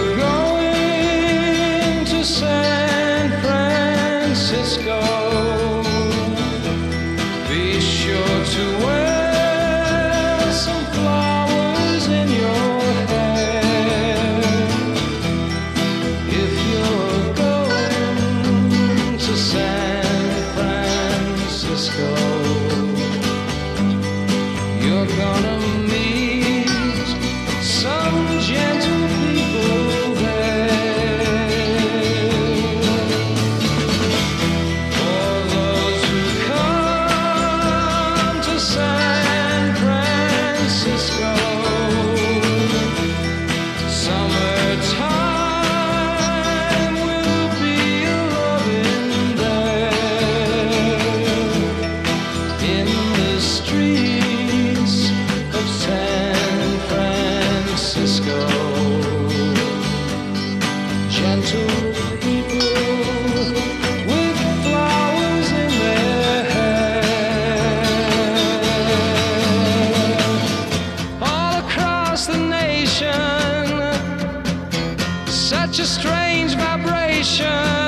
[75.46, 77.85] such a strange vibration.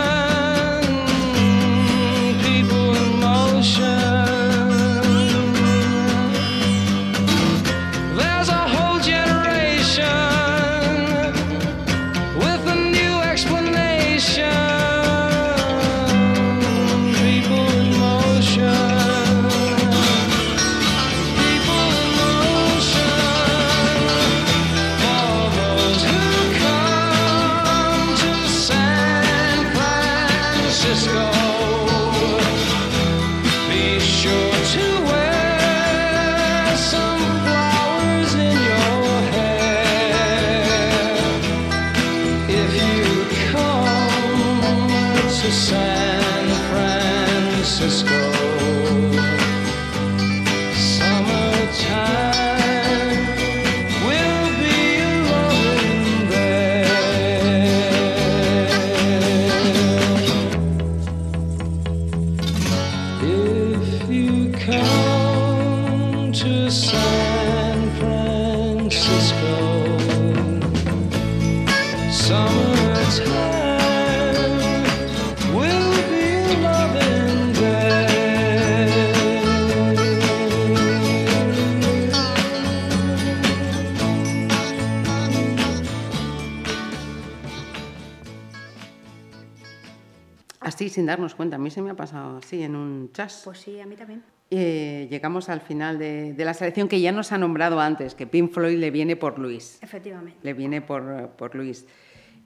[90.98, 91.54] Sin darnos cuenta.
[91.54, 93.42] A mí se me ha pasado así, en un chas.
[93.44, 94.20] Pues sí, a mí también.
[94.50, 98.26] Eh, llegamos al final de, de la selección que ya nos ha nombrado antes, que
[98.26, 99.78] Pink Floyd le viene por Luis.
[99.80, 100.36] Efectivamente.
[100.42, 101.86] Le viene por, por Luis.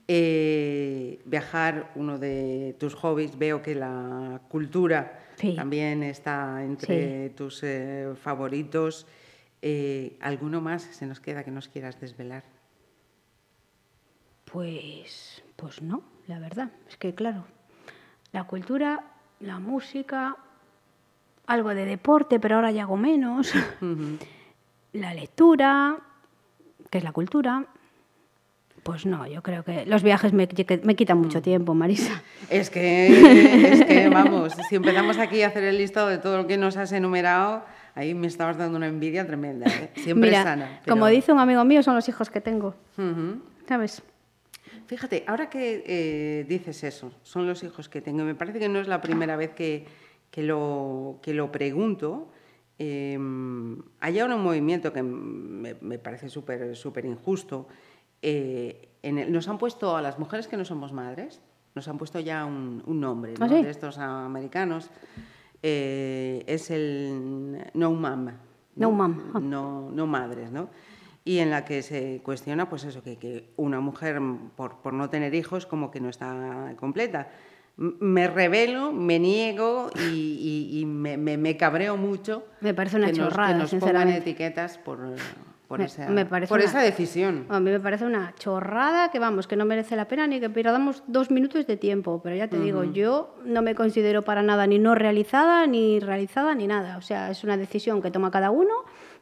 [0.07, 5.55] Eh, viajar, uno de tus hobbies, veo que la cultura Sí.
[5.55, 9.07] también está entre tus eh, favoritos.
[10.21, 12.43] ¿Alguno más se nos queda que nos quieras desvelar?
[14.45, 16.69] Pues, pues no, la verdad.
[16.87, 17.45] Es que, claro,
[18.33, 19.03] la cultura,
[19.39, 20.35] la música,
[21.47, 23.53] algo de deporte, pero ahora ya hago menos.
[24.93, 25.97] la lectura,
[26.89, 27.65] que es la cultura.
[28.83, 30.47] Pues no, yo creo que los viajes me,
[30.83, 32.21] me quitan mucho tiempo, Marisa.
[32.49, 36.47] Es que, es que, vamos, si empezamos aquí a hacer el listado de todo lo
[36.47, 37.63] que nos has enumerado,
[37.95, 39.67] ahí me estabas dando una envidia tremenda.
[39.67, 39.91] ¿eh?
[39.95, 40.81] Siempre Mira, sana.
[40.85, 42.75] como dice un amigo mío, son los hijos que tengo.
[43.67, 44.03] ¿sabes?
[44.87, 48.79] Fíjate, ahora que eh, dices eso, son los hijos que tengo, me parece que no
[48.79, 49.85] es la primera vez que,
[50.29, 52.29] que lo, que lo pregunto.
[52.79, 53.17] Eh,
[53.99, 57.67] hay ahora un movimiento que me, me parece súper súper injusto.
[58.21, 61.41] Eh, en el- nos han puesto a las mujeres que no somos madres,
[61.75, 63.57] nos han puesto ya un, un nombre ¿Ah, ¿no?
[63.57, 63.63] sí?
[63.63, 64.89] de estos americanos.
[65.61, 68.29] Eh, es el no mom.
[68.75, 69.39] No mom, ah.
[69.39, 70.69] no, no madres, ¿no?
[71.25, 74.93] Y en la que se cuestiona, pues eso, que, que una mujer mm, por, por
[74.93, 77.29] no tener hijos como que no está completa.
[77.77, 80.01] Me revelo, me niego y,
[80.73, 82.43] y- y me, me- me cabreo mucho.
[82.61, 84.99] Me parece una que nos- chorrada, que nos pongan etiquetas por,
[85.67, 87.45] por, Me- esa, me por una- esa decisión.
[87.49, 90.49] A mí me parece una chorrada que vamos, que no merece la pena ni que
[90.51, 92.19] perdamos dos minutos de tiempo.
[92.21, 96.53] Pero ya te digo, yo no me considero para nada ni no realizada, ni realizada,
[96.53, 96.97] ni nada.
[96.97, 98.73] O sea, es una decisión que toma cada uno,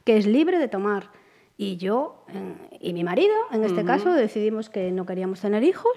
[0.03, 1.20] que es libre de tomar.
[1.61, 2.25] Y yo
[2.79, 5.91] y mi marido, en este caso, decidimos que no queríamos tener hijos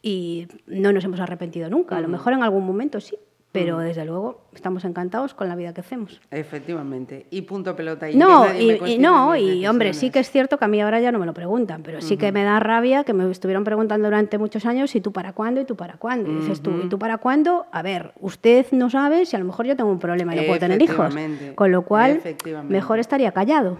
[0.00, 1.98] y no nos hemos arrepentido nunca.
[1.98, 3.18] A lo mejor en algún momento sí,
[3.52, 6.20] pero desde luego estamos encantados con la vida que hacemos.
[6.30, 7.26] Efectivamente.
[7.30, 8.08] Y punto pelota.
[8.08, 11.10] Y No, y, no, y hombre, sí que es cierto que a mí ahora ya
[11.10, 14.38] no me lo preguntan, pero sí que me da rabia que me estuvieron preguntando durante
[14.38, 16.30] muchos años y tú para cuándo y tú para cuándo.
[16.30, 17.66] Y dices tú, ¿y tú para cuándo?
[17.72, 20.46] A ver, usted no sabe si a lo mejor yo tengo un problema y no
[20.46, 21.14] puedo tener hijos.
[21.54, 22.20] Con lo cual,
[22.68, 23.78] mejor estaría callado.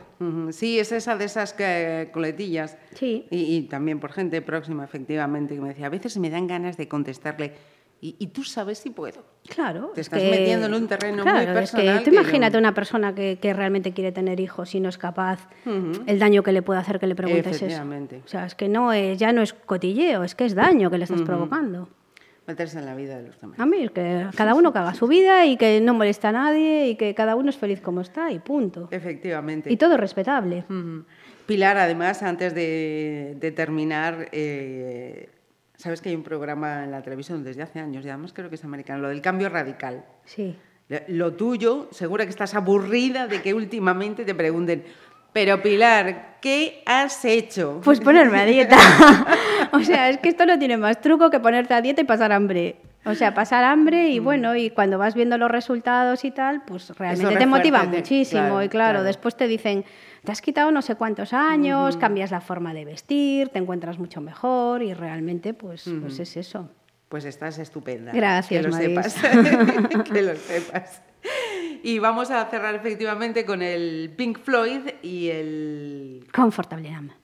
[0.51, 2.77] Sí, es esa de esas que, coletillas.
[2.95, 3.27] Sí.
[3.31, 6.77] Y, y también por gente próxima, efectivamente, que me decía, a veces me dan ganas
[6.77, 7.55] de contestarle,
[8.03, 9.25] y, y tú sabes si puedo.
[9.49, 9.91] Claro.
[9.95, 12.17] Te es estás que- metiendo en un terreno muy claro, personal Es que tú que-
[12.17, 15.49] imagínate una persona que, que realmente quiere tener hijos y no es capaz,
[16.07, 17.83] el daño que le puede hacer que le preguntes eso.
[18.25, 20.99] O sea, es que no es, ya no es cotilleo, es que es daño que
[20.99, 21.89] le estás provocando.
[22.47, 23.61] Meterse en la vida de los demás.
[23.61, 26.33] A mí es que cada uno que haga su vida y que no moleste a
[26.33, 28.89] nadie y que cada uno es feliz como está y punto.
[28.91, 29.71] Efectivamente.
[29.73, 30.65] Y todo respetable.
[30.69, 31.05] Ujú.
[31.47, 35.29] Pilar, además, antes de, de terminar, eh,
[35.81, 38.55] sabes que hay un programa en la televisión desde hace años, y además creo que
[38.57, 40.05] es americano, lo del cambio radical.
[40.25, 40.57] Sí.
[41.09, 44.85] Lo- tuyo, seguro que estás aburrida de que últimamente te pregunten,
[45.33, 47.81] pero Pilar, ¿qué has hecho?
[47.85, 48.77] Pues ponerme a dieta.
[49.73, 52.33] o sea, es que esto no tiene más truco que ponerte a dieta y pasar
[52.33, 52.77] hambre.
[53.05, 54.13] O sea, pasar hambre Mm.
[54.13, 58.41] y bueno, y cuando vas viendo los resultados y tal, pues realmente te motiva muchísimo.
[58.43, 59.03] claro, y claro, claro.
[59.05, 59.85] después te dicen,
[60.25, 64.21] te has quitado no sé cuántos años, cambias la forma de vestir, te encuentras mucho
[64.21, 66.69] mejor y realmente pues, pues es eso.
[67.09, 68.13] Pues estás estupenda.
[68.13, 69.13] Gracias, Que lo Maris.
[69.13, 70.05] sepas.
[70.13, 71.03] que lo sepas.
[71.83, 76.27] Y vamos a cerrar efectivamente con el Pink Floyd y el...
[76.33, 77.17] Confortable ama.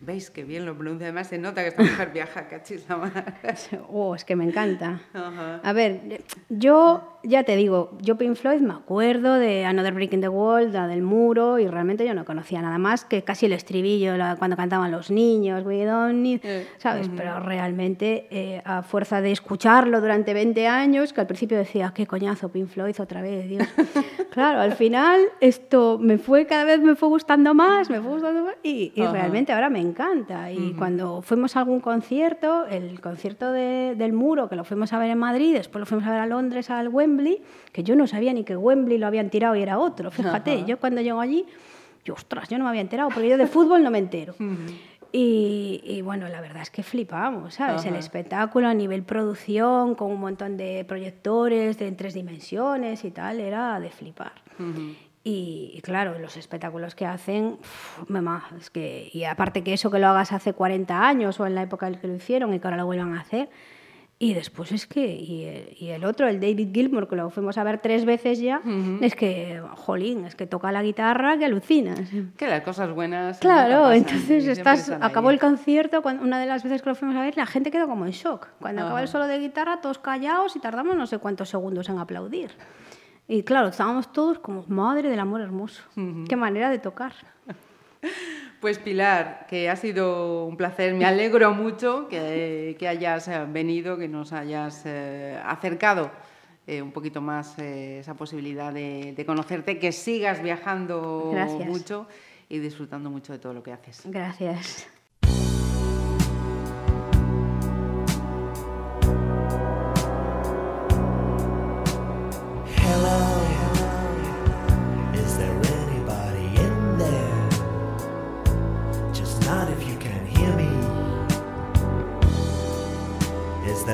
[0.00, 1.06] ¿Veis qué bien lo pronuncia?
[1.06, 3.24] Además se nota que esta mujer viaja, cachis la madre.
[3.88, 5.00] Oh, es que me encanta.
[5.14, 5.60] Ajá.
[5.62, 10.20] A ver, yo ya te digo, yo Pink Floyd me acuerdo de Another Brick in
[10.20, 13.54] the Wall, la del muro, y realmente yo no conocía nada más que casi el
[13.54, 17.08] estribillo la- cuando cantaban los niños, we don't need, Eh, ¿sabes?
[17.16, 22.06] Pero realmente, eh, a fuerza de escucharlo durante 20 años, que al principio decía, qué
[22.06, 23.66] coñazo, Pink Floyd otra vez, Dios.
[24.32, 28.42] claro, al final esto me fue, cada vez me fue gustando más, me fue gustando
[28.44, 30.50] más, y, y realmente ahora me encanta.
[30.52, 34.98] Y cuando fuimos a algún concierto, el concierto de- del muro, que lo fuimos a
[34.98, 37.42] ver en Madrid, después lo fuimos a ver a Londres, al Wembley,
[37.72, 40.10] que yo no sabía ni que Wembley lo habían tirado y era otro.
[40.10, 41.44] Fíjate, yo cuando llego allí,
[42.04, 44.34] yo, ostras, yo no me había enterado, porque yo de fútbol no me entero.
[45.16, 47.82] Y, y bueno, la verdad es que flipamos, ¿sabes?
[47.84, 47.98] El Ajá.
[48.00, 53.38] espectáculo a nivel producción, con un montón de proyectores de en tres dimensiones y tal,
[53.38, 54.32] era de flipar.
[55.26, 59.90] Y, y claro, los espectáculos que hacen, uf, mamá, es que, y aparte que eso
[59.90, 62.60] que lo hagas hace 40 años o en la época en que lo hicieron y
[62.60, 63.48] que ahora lo vuelvan a hacer,
[64.18, 67.58] y después es que, y el, y el otro, el David Gilmour, que lo fuimos
[67.58, 68.62] a ver tres veces ya,
[69.00, 72.00] es que, jolín, es que toca la guitarra que alucinas.
[72.36, 73.38] Que las cosas buenas.
[73.38, 75.34] Claro, pasan, entonces estás, acabó ahí.
[75.34, 77.88] el concierto, cuando, una de las veces que lo fuimos a ver, la gente quedó
[77.88, 78.48] como en shock.
[78.60, 79.12] Cuando acaba el Ajá.
[79.12, 82.52] solo de guitarra, todos callados y tardamos no sé cuántos segundos en aplaudir.
[83.26, 85.82] Y claro, estábamos todos como, madre del amor hermoso,
[86.28, 87.12] qué manera de tocar.
[88.60, 93.98] Pues Pilar, que ha sido un placer, me alegro mucho que, que hayas eh, venido,
[93.98, 96.10] que nos hayas eh, acercado
[96.66, 101.68] eh, un poquito más eh, esa posibilidad de, de conocerte, que sigas viajando Gracias.
[101.68, 102.06] mucho
[102.48, 104.00] y disfrutando mucho de todo lo que haces.
[104.06, 104.88] Gracias.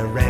[0.01, 0.30] the rain.